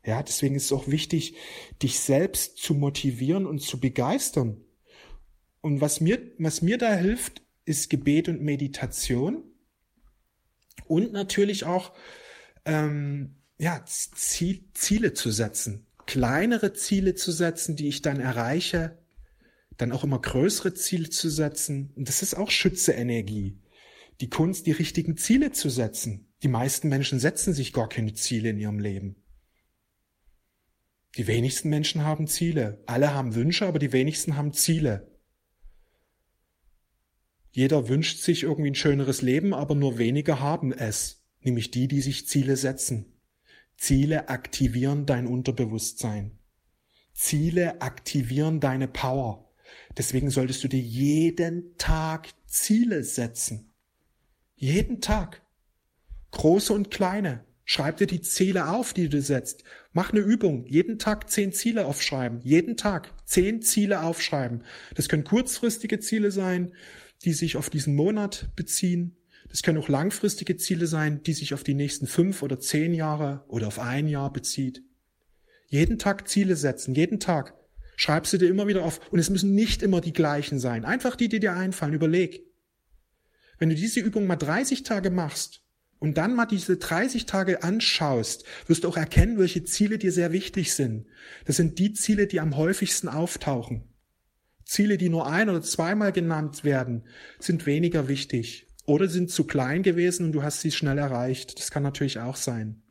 Ja, 0.05 0.23
deswegen 0.23 0.55
ist 0.55 0.67
es 0.67 0.73
auch 0.73 0.87
wichtig, 0.87 1.35
dich 1.83 1.99
selbst 1.99 2.59
zu 2.59 2.75
motivieren 2.75 3.47
und 3.47 3.61
zu 3.61 3.81
begeistern. 3.81 4.59
Und 5.63 5.81
was 5.81 6.03
mir, 6.03 6.21
was 6.37 6.61
mir 6.61 6.77
da 6.77 6.95
hilft, 6.95 7.41
ist 7.65 7.89
Gebet 7.89 8.29
und 8.29 8.43
Meditation 8.43 9.45
und 10.87 11.15
natürlich 11.15 11.65
auch 11.65 11.95
ähm, 12.67 13.37
ja, 13.57 13.83
Ziele 13.87 15.15
zu 15.15 15.31
setzen, 15.31 15.87
kleinere 16.05 16.75
Ziele 16.75 17.15
zu 17.15 17.33
setzen, 17.33 17.77
die 17.77 17.89
ich 17.89 18.03
dann 18.03 18.21
erreiche, 18.21 18.99
dann 19.79 19.93
auch 19.93 20.05
immer 20.05 20.21
größere 20.21 20.75
Ziele 20.75 21.09
zu 21.09 21.31
setzen. 21.31 21.95
Und 21.97 22.11
das 22.11 22.21
ist 22.21 22.35
auch 22.37 22.51
Schütze-Energie. 22.51 23.59
Die 24.21 24.31
Kunst, 24.31 24.67
die 24.67 24.73
richtigen 24.73 25.17
Ziele 25.17 25.53
zu 25.53 25.69
setzen. 25.69 26.33
Die 26.43 26.49
meisten 26.49 26.89
Menschen 26.89 27.19
setzen 27.19 27.55
sich 27.55 27.73
gar 27.73 27.89
keine 27.89 28.15
Ziele 28.15 28.51
in 28.51 28.59
ihrem 28.59 28.79
Leben. 28.79 29.17
Die 31.17 31.27
wenigsten 31.27 31.69
Menschen 31.69 32.05
haben 32.05 32.27
Ziele. 32.27 32.83
Alle 32.87 33.15
haben 33.15 33.35
Wünsche, 33.35 33.67
aber 33.67 33.79
die 33.79 33.93
wenigsten 33.93 34.37
haben 34.37 34.53
Ziele. 34.53 35.19
Jeder 37.51 37.89
wünscht 37.89 38.21
sich 38.21 38.43
irgendwie 38.43 38.71
ein 38.71 38.77
schöneres 38.77 39.23
Leben, 39.23 39.55
aber 39.55 39.75
nur 39.75 39.99
wenige 39.99 40.41
haben 40.41 40.73
es, 40.73 41.25
nämlich 41.41 41.71
die, 41.71 41.89
die 41.89 42.03
sich 42.03 42.29
Ziele 42.29 42.57
setzen. 42.57 43.19
Ziele 43.77 44.29
aktivieren 44.29 45.07
dein 45.07 45.27
Unterbewusstsein. 45.27 46.39
Ziele 47.15 47.81
aktivieren 47.81 48.61
deine 48.61 48.87
Power. 48.87 49.53
Deswegen 49.97 50.31
solltest 50.31 50.63
du 50.63 50.69
dir 50.69 50.81
jeden 50.81 51.77
Tag 51.79 52.29
Ziele 52.47 53.03
setzen. 53.03 53.68
Jeden 54.59 55.01
Tag. 55.01 55.43
Große 56.33 56.73
und 56.73 56.91
kleine. 56.91 57.45
Schreib 57.65 57.97
dir 57.97 58.07
die 58.07 58.21
Ziele 58.21 58.69
auf, 58.69 58.93
die 58.93 59.09
du 59.09 59.21
setzt. 59.21 59.65
Mach 59.93 60.13
eine 60.13 60.21
Übung. 60.21 60.67
Jeden 60.67 60.99
Tag 60.99 61.31
zehn 61.31 61.53
Ziele 61.53 61.87
aufschreiben. 61.87 62.41
Jeden 62.43 62.77
Tag 62.77 63.13
zehn 63.25 63.63
Ziele 63.63 64.03
aufschreiben. 64.03 64.65
Das 64.95 65.09
können 65.09 65.25
kurzfristige 65.25 66.01
Ziele 66.01 66.31
sein 66.31 66.73
die 67.25 67.33
sich 67.33 67.57
auf 67.57 67.71
diesen 67.71 67.95
Monat 67.95 68.51
beziehen. 68.57 69.17
Das 69.49 69.63
können 69.63 69.79
auch 69.79 69.89
langfristige 69.89 70.57
Ziele 70.57 70.87
sein, 70.87 71.23
die 71.23 71.33
sich 71.33 71.55
auf 71.55 71.65
die 71.65 71.75
nächsten 71.75 72.07
fünf 72.07 72.43
oder 72.43 72.61
zehn 72.61 72.93
Jahre 72.93 73.45
oder 73.49 73.67
auf 73.67 73.79
ein 73.79 74.09
Jahr 74.09 74.33
bezieht. 74.33 74.83
Jeden 75.67 75.99
Tag 75.99 76.29
Ziele 76.29 76.57
setzen, 76.57 76.95
jeden 76.95 77.21
Tag. 77.21 77.55
Schreib 77.97 78.27
sie 78.27 78.39
dir 78.39 78.49
immer 78.49 78.69
wieder 78.69 78.85
auf. 78.85 79.01
Und 79.11 79.19
es 79.19 79.31
müssen 79.31 79.55
nicht 79.55 79.83
immer 79.83 80.01
die 80.01 80.13
gleichen 80.13 80.61
sein. 80.61 80.85
Einfach 80.85 81.17
die, 81.17 81.29
die 81.29 81.41
dir 81.41 81.55
einfallen. 81.55 81.95
Überleg. 81.95 82.48
Wenn 83.59 83.71
du 83.71 83.75
diese 83.75 84.01
Übung 84.01 84.27
mal 84.27 84.37
30 84.37 84.83
Tage 84.83 85.11
machst 85.11 85.63
und 85.99 86.17
dann 86.17 86.35
mal 86.35 86.47
diese 86.47 86.77
30 86.77 87.27
Tage 87.27 87.63
anschaust, 87.63 88.45
wirst 88.67 88.85
du 88.85 88.89
auch 88.89 88.97
erkennen, 88.97 89.39
welche 89.39 89.65
Ziele 89.65 89.99
dir 89.99 90.13
sehr 90.13 90.33
wichtig 90.33 90.75
sind. 90.75 91.07
Das 91.45 91.57
sind 91.57 91.79
die 91.79 91.93
Ziele, 91.93 92.27
die 92.27 92.41
am 92.41 92.57
häufigsten 92.57 93.09
auftauchen. 93.09 93.85
Ziele, 94.65 94.99
die 94.99 95.09
nur 95.09 95.27
ein 95.27 95.49
oder 95.49 95.63
zweimal 95.63 96.13
genannt 96.13 96.63
werden, 96.63 97.05
sind 97.39 97.67
weniger 97.67 98.07
wichtig 98.07 98.69
oder 98.85 99.09
sind 99.09 99.31
zu 99.31 99.45
klein 99.45 99.83
gewesen 99.83 100.27
und 100.27 100.33
du 100.33 100.43
hast 100.43 100.61
sie 100.61 100.73
schnell 100.73 100.99
erreicht. 100.99 101.59
Das 101.59 101.71
kann 101.71 101.83
natürlich 101.83 102.21
auch 102.21 102.37
sein. 102.37 102.83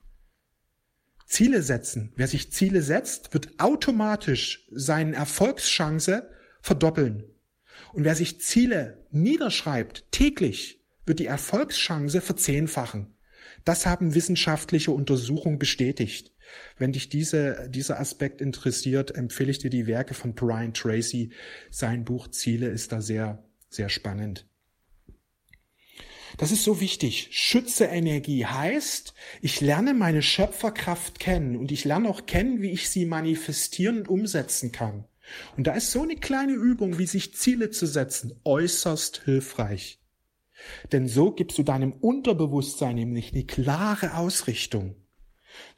Ziele 1.28 1.62
setzen. 1.62 2.14
Wer 2.16 2.28
sich 2.28 2.52
Ziele 2.52 2.82
setzt, 2.82 3.34
wird 3.34 3.60
automatisch 3.60 4.68
seine 4.72 5.16
Erfolgschance 5.16 6.30
verdoppeln. 6.62 7.26
Und 7.94 8.04
wer 8.04 8.16
sich 8.16 8.40
Ziele 8.42 9.06
niederschreibt, 9.12 10.12
täglich, 10.12 10.82
wird 11.06 11.20
die 11.20 11.26
Erfolgschance 11.26 12.22
verzehnfachen. 12.22 13.16
Das 13.66 13.86
haben 13.86 14.16
wissenschaftliche 14.16 14.92
Untersuchungen 14.92 15.60
bestätigt. 15.60 16.34
Wenn 16.78 16.94
dich 16.94 17.10
diese, 17.10 17.70
dieser 17.70 18.00
Aspekt 18.00 18.42
interessiert, 18.42 19.16
empfehle 19.16 19.52
ich 19.52 19.60
dir 19.60 19.70
die 19.70 19.88
Werke 19.88 20.14
von 20.14 20.36
Brian 20.36 20.74
Tracy. 20.74 21.32
Sein 21.70 22.06
Buch 22.06 22.30
Ziele 22.30 22.68
ist 22.68 22.92
da 22.92 23.02
sehr, 23.02 23.44
sehr 23.70 23.90
spannend. 23.90 24.46
Das 26.38 26.52
ist 26.52 26.64
so 26.64 26.82
wichtig. 26.82 27.30
Schütze 27.32 27.86
Energie 27.86 28.46
heißt, 28.46 29.14
ich 29.42 29.62
lerne 29.62 29.94
meine 29.94 30.22
Schöpferkraft 30.22 31.20
kennen 31.20 31.56
und 31.56 31.72
ich 31.72 31.86
lerne 31.86 32.10
auch 32.10 32.26
kennen, 32.26 32.62
wie 32.62 32.72
ich 32.72 32.90
sie 32.90 33.06
manifestieren 33.06 34.00
und 34.00 34.10
umsetzen 34.10 34.72
kann. 34.72 35.06
Und 35.56 35.68
da 35.68 35.74
ist 35.74 35.92
so 35.92 36.02
eine 36.02 36.16
kleine 36.16 36.54
Übung, 36.54 36.98
wie 36.98 37.08
sich 37.08 37.36
Ziele 37.36 37.70
zu 37.70 37.86
setzen, 37.86 38.40
äußerst 38.44 39.24
hilfreich. 39.26 40.00
Denn 40.92 41.08
so 41.08 41.32
gibst 41.32 41.58
du 41.58 41.64
deinem 41.64 41.94
Unterbewusstsein 41.94 42.96
nämlich 42.96 43.34
eine 43.34 43.46
klare 43.46 44.16
Ausrichtung. 44.16 44.96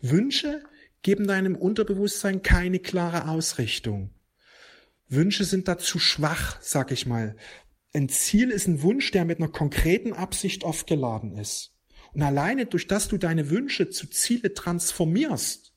Wünsche 0.01 0.63
geben 1.01 1.27
deinem 1.27 1.55
Unterbewusstsein 1.55 2.41
keine 2.41 2.79
klare 2.79 3.29
Ausrichtung. 3.29 4.11
Wünsche 5.07 5.43
sind 5.43 5.67
dazu 5.67 5.99
schwach, 5.99 6.57
sag 6.61 6.91
ich 6.91 7.05
mal. 7.05 7.35
Ein 7.93 8.09
Ziel 8.09 8.51
ist 8.51 8.67
ein 8.67 8.83
Wunsch, 8.83 9.11
der 9.11 9.25
mit 9.25 9.39
einer 9.39 9.49
konkreten 9.49 10.13
Absicht 10.13 10.63
aufgeladen 10.63 11.35
ist. 11.35 11.73
Und 12.13 12.21
alleine 12.21 12.65
durch 12.65 12.87
das 12.87 13.07
du 13.07 13.17
deine 13.17 13.49
Wünsche 13.49 13.89
zu 13.89 14.07
Ziele 14.07 14.53
transformierst, 14.53 15.68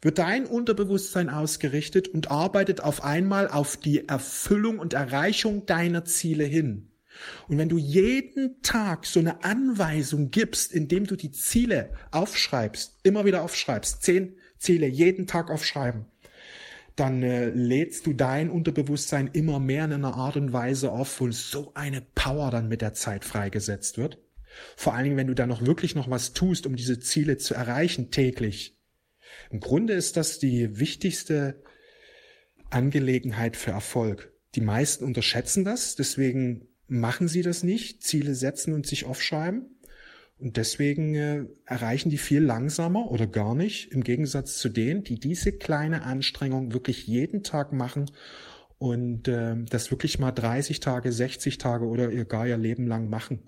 wird 0.00 0.18
dein 0.18 0.46
Unterbewusstsein 0.46 1.28
ausgerichtet 1.28 2.08
und 2.08 2.30
arbeitet 2.30 2.80
auf 2.80 3.04
einmal 3.04 3.48
auf 3.48 3.76
die 3.76 4.08
Erfüllung 4.08 4.78
und 4.78 4.94
Erreichung 4.94 5.66
deiner 5.66 6.04
Ziele 6.04 6.44
hin. 6.44 6.88
Und 7.48 7.58
wenn 7.58 7.68
du 7.68 7.78
jeden 7.78 8.62
Tag 8.62 9.06
so 9.06 9.20
eine 9.20 9.44
Anweisung 9.44 10.30
gibst, 10.30 10.72
indem 10.72 11.06
du 11.06 11.16
die 11.16 11.30
Ziele 11.30 11.90
aufschreibst, 12.10 12.98
immer 13.02 13.24
wieder 13.24 13.42
aufschreibst, 13.42 14.02
zehn 14.02 14.36
Ziele 14.58 14.86
jeden 14.86 15.26
Tag 15.26 15.50
aufschreiben, 15.50 16.06
dann 16.96 17.22
äh, 17.22 17.48
lädst 17.48 18.06
du 18.06 18.12
dein 18.12 18.50
Unterbewusstsein 18.50 19.30
immer 19.32 19.58
mehr 19.58 19.84
in 19.86 19.92
einer 19.92 20.14
Art 20.14 20.36
und 20.36 20.52
Weise 20.52 20.92
auf, 20.92 21.20
wo 21.20 21.30
so 21.30 21.72
eine 21.74 22.02
Power 22.14 22.50
dann 22.50 22.68
mit 22.68 22.82
der 22.82 22.94
Zeit 22.94 23.24
freigesetzt 23.24 23.98
wird. 23.98 24.18
Vor 24.76 24.94
allen 24.94 25.04
Dingen, 25.04 25.16
wenn 25.16 25.26
du 25.26 25.34
dann 25.34 25.48
noch 25.48 25.64
wirklich 25.64 25.94
noch 25.94 26.10
was 26.10 26.34
tust, 26.34 26.66
um 26.66 26.76
diese 26.76 27.00
Ziele 27.00 27.38
zu 27.38 27.54
erreichen 27.54 28.10
täglich. 28.10 28.78
Im 29.50 29.60
Grunde 29.60 29.94
ist 29.94 30.16
das 30.16 30.38
die 30.38 30.78
wichtigste 30.78 31.62
Angelegenheit 32.70 33.56
für 33.56 33.70
Erfolg. 33.70 34.32
Die 34.54 34.60
meisten 34.60 35.04
unterschätzen 35.04 35.64
das, 35.64 35.94
deswegen 35.96 36.68
machen 36.86 37.28
sie 37.28 37.42
das 37.42 37.62
nicht, 37.62 38.02
Ziele 38.02 38.34
setzen 38.34 38.74
und 38.74 38.86
sich 38.86 39.04
aufschreiben. 39.04 39.78
Und 40.38 40.56
deswegen 40.56 41.14
äh, 41.14 41.44
erreichen 41.66 42.10
die 42.10 42.18
viel 42.18 42.42
langsamer 42.42 43.10
oder 43.10 43.28
gar 43.28 43.54
nicht, 43.54 43.92
im 43.92 44.02
Gegensatz 44.02 44.58
zu 44.58 44.68
denen, 44.68 45.04
die 45.04 45.20
diese 45.20 45.52
kleine 45.52 46.02
Anstrengung 46.02 46.72
wirklich 46.72 47.06
jeden 47.06 47.44
Tag 47.44 47.72
machen 47.72 48.10
und 48.82 49.28
äh, 49.28 49.54
das 49.70 49.92
wirklich 49.92 50.18
mal 50.18 50.32
30 50.32 50.80
Tage, 50.80 51.12
60 51.12 51.58
Tage 51.58 51.84
oder 51.84 52.08
gar 52.24 52.48
ihr 52.48 52.56
Leben 52.56 52.88
lang 52.88 53.08
machen. 53.08 53.38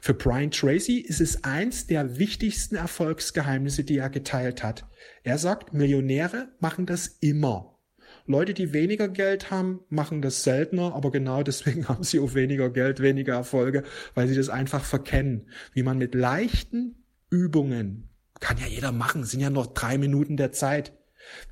Für 0.00 0.14
Brian 0.14 0.50
Tracy 0.50 0.98
ist 0.98 1.20
es 1.20 1.44
eins 1.44 1.86
der 1.86 2.18
wichtigsten 2.18 2.74
Erfolgsgeheimnisse, 2.74 3.84
die 3.84 3.98
er 3.98 4.10
geteilt 4.10 4.64
hat. 4.64 4.84
Er 5.22 5.38
sagt, 5.38 5.72
Millionäre 5.74 6.48
machen 6.58 6.86
das 6.86 7.06
immer. 7.06 7.78
Leute, 8.26 8.52
die 8.52 8.72
weniger 8.72 9.08
Geld 9.08 9.52
haben, 9.52 9.78
machen 9.90 10.22
das 10.22 10.42
seltener, 10.42 10.92
aber 10.92 11.12
genau 11.12 11.44
deswegen 11.44 11.86
haben 11.88 12.02
sie 12.02 12.18
auch 12.18 12.34
weniger 12.34 12.68
Geld, 12.68 12.98
weniger 12.98 13.34
Erfolge, 13.34 13.84
weil 14.16 14.26
sie 14.26 14.34
das 14.34 14.48
einfach 14.48 14.82
verkennen. 14.82 15.50
Wie 15.72 15.84
man 15.84 15.98
mit 15.98 16.16
leichten 16.16 17.04
Übungen, 17.30 18.08
kann 18.40 18.58
ja 18.58 18.66
jeder 18.66 18.90
machen, 18.90 19.22
sind 19.22 19.38
ja 19.38 19.50
noch 19.50 19.68
drei 19.68 19.98
Minuten 19.98 20.36
der 20.36 20.50
Zeit, 20.50 20.92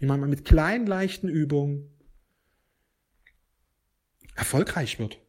wie 0.00 0.06
man 0.06 0.28
mit 0.28 0.44
kleinen, 0.44 0.88
leichten 0.88 1.28
Übungen 1.28 1.94
erfolgreich 4.38 4.98
wird. 4.98 5.20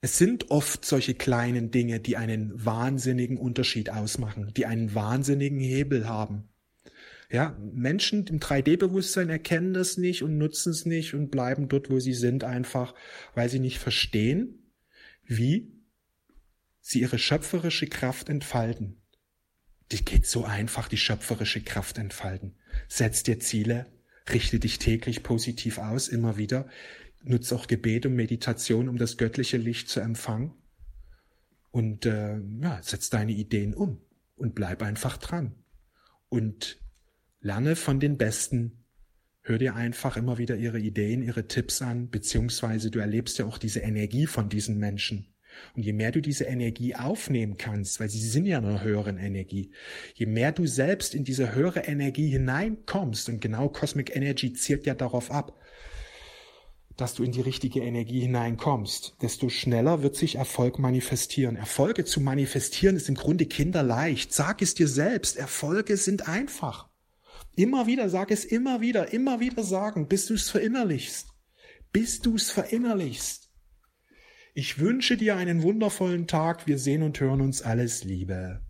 Es 0.00 0.18
sind 0.18 0.50
oft 0.50 0.84
solche 0.84 1.14
kleinen 1.14 1.70
Dinge, 1.70 2.00
die 2.00 2.16
einen 2.16 2.64
wahnsinnigen 2.64 3.36
Unterschied 3.36 3.90
ausmachen, 3.90 4.52
die 4.56 4.66
einen 4.66 4.94
wahnsinnigen 4.94 5.60
Hebel 5.60 6.08
haben. 6.08 6.48
Ja, 7.30 7.58
Menschen 7.60 8.26
im 8.26 8.38
3D-Bewusstsein 8.38 9.28
erkennen 9.28 9.74
das 9.74 9.98
nicht 9.98 10.22
und 10.22 10.38
nutzen 10.38 10.70
es 10.70 10.86
nicht 10.86 11.14
und 11.14 11.30
bleiben 11.30 11.68
dort, 11.68 11.90
wo 11.90 11.98
sie 12.00 12.14
sind, 12.14 12.42
einfach, 12.44 12.94
weil 13.34 13.48
sie 13.48 13.58
nicht 13.58 13.78
verstehen, 13.78 14.72
wie 15.24 15.72
sie 16.80 17.00
ihre 17.00 17.18
schöpferische 17.18 17.86
Kraft 17.86 18.28
entfalten. 18.28 19.02
Die 19.92 20.04
geht 20.04 20.26
so 20.26 20.44
einfach, 20.44 20.88
die 20.88 20.96
schöpferische 20.96 21.60
Kraft 21.60 21.98
entfalten. 21.98 22.56
Setz 22.88 23.24
dir 23.24 23.40
Ziele, 23.40 23.86
richte 24.32 24.58
dich 24.58 24.78
täglich 24.78 25.22
positiv 25.22 25.78
aus, 25.78 26.08
immer 26.08 26.36
wieder. 26.38 26.68
Nutze 27.22 27.54
auch 27.54 27.66
Gebet 27.66 28.06
und 28.06 28.14
Meditation, 28.14 28.88
um 28.88 28.96
das 28.96 29.16
göttliche 29.16 29.56
Licht 29.56 29.88
zu 29.88 30.00
empfangen. 30.00 30.54
Und 31.70 32.06
äh, 32.06 32.38
ja, 32.60 32.80
setz 32.82 33.10
deine 33.10 33.32
Ideen 33.32 33.74
um 33.74 34.00
und 34.36 34.54
bleib 34.54 34.82
einfach 34.82 35.18
dran. 35.18 35.54
Und 36.28 36.78
Lerne 37.40 37.76
von 37.76 38.00
den 38.00 38.18
Besten. 38.18 38.84
Hör 39.42 39.58
dir 39.58 39.76
einfach 39.76 40.16
immer 40.16 40.38
wieder 40.38 40.56
ihre 40.56 40.80
Ideen, 40.80 41.22
ihre 41.22 41.46
Tipps 41.46 41.80
an, 41.80 42.10
beziehungsweise 42.10 42.90
du 42.90 42.98
erlebst 42.98 43.38
ja 43.38 43.46
auch 43.46 43.58
diese 43.58 43.80
Energie 43.80 44.26
von 44.26 44.48
diesen 44.48 44.78
Menschen. 44.78 45.32
Und 45.74 45.84
je 45.84 45.92
mehr 45.92 46.12
du 46.12 46.20
diese 46.20 46.44
Energie 46.44 46.94
aufnehmen 46.94 47.56
kannst, 47.56 48.00
weil 48.00 48.08
sie 48.08 48.20
sind 48.20 48.46
ja 48.46 48.58
in 48.58 48.64
einer 48.64 48.82
höheren 48.82 49.18
Energie, 49.18 49.72
je 50.14 50.26
mehr 50.26 50.52
du 50.52 50.66
selbst 50.66 51.14
in 51.14 51.24
diese 51.24 51.54
höhere 51.54 51.80
Energie 51.80 52.28
hineinkommst, 52.28 53.28
und 53.28 53.40
genau 53.40 53.68
Cosmic 53.68 54.14
Energy 54.14 54.52
zielt 54.52 54.84
ja 54.84 54.94
darauf 54.94 55.30
ab, 55.30 55.58
dass 56.98 57.14
du 57.14 57.22
in 57.22 57.30
die 57.30 57.40
richtige 57.40 57.80
Energie 57.80 58.20
hineinkommst, 58.20 59.14
desto 59.22 59.48
schneller 59.48 60.02
wird 60.02 60.16
sich 60.16 60.34
Erfolg 60.34 60.80
manifestieren. 60.80 61.54
Erfolge 61.54 62.04
zu 62.04 62.20
manifestieren 62.20 62.96
ist 62.96 63.08
im 63.08 63.14
Grunde 63.14 63.46
kinderleicht. 63.46 64.34
Sag 64.34 64.60
es 64.62 64.74
dir 64.74 64.88
selbst, 64.88 65.36
Erfolge 65.36 65.96
sind 65.96 66.28
einfach. 66.28 66.88
Immer 67.54 67.86
wieder, 67.86 68.08
sag 68.08 68.32
es 68.32 68.44
immer 68.44 68.80
wieder, 68.80 69.12
immer 69.12 69.38
wieder 69.38 69.62
sagen, 69.62 70.08
bis 70.08 70.26
du 70.26 70.34
es 70.34 70.50
verinnerlichst. 70.50 71.28
Bis 71.92 72.20
du 72.20 72.34
es 72.34 72.50
verinnerlichst. 72.50 73.48
Ich 74.54 74.80
wünsche 74.80 75.16
dir 75.16 75.36
einen 75.36 75.62
wundervollen 75.62 76.26
Tag. 76.26 76.66
Wir 76.66 76.78
sehen 76.78 77.04
und 77.04 77.20
hören 77.20 77.40
uns 77.40 77.62
alles 77.62 78.02
Liebe. 78.02 78.60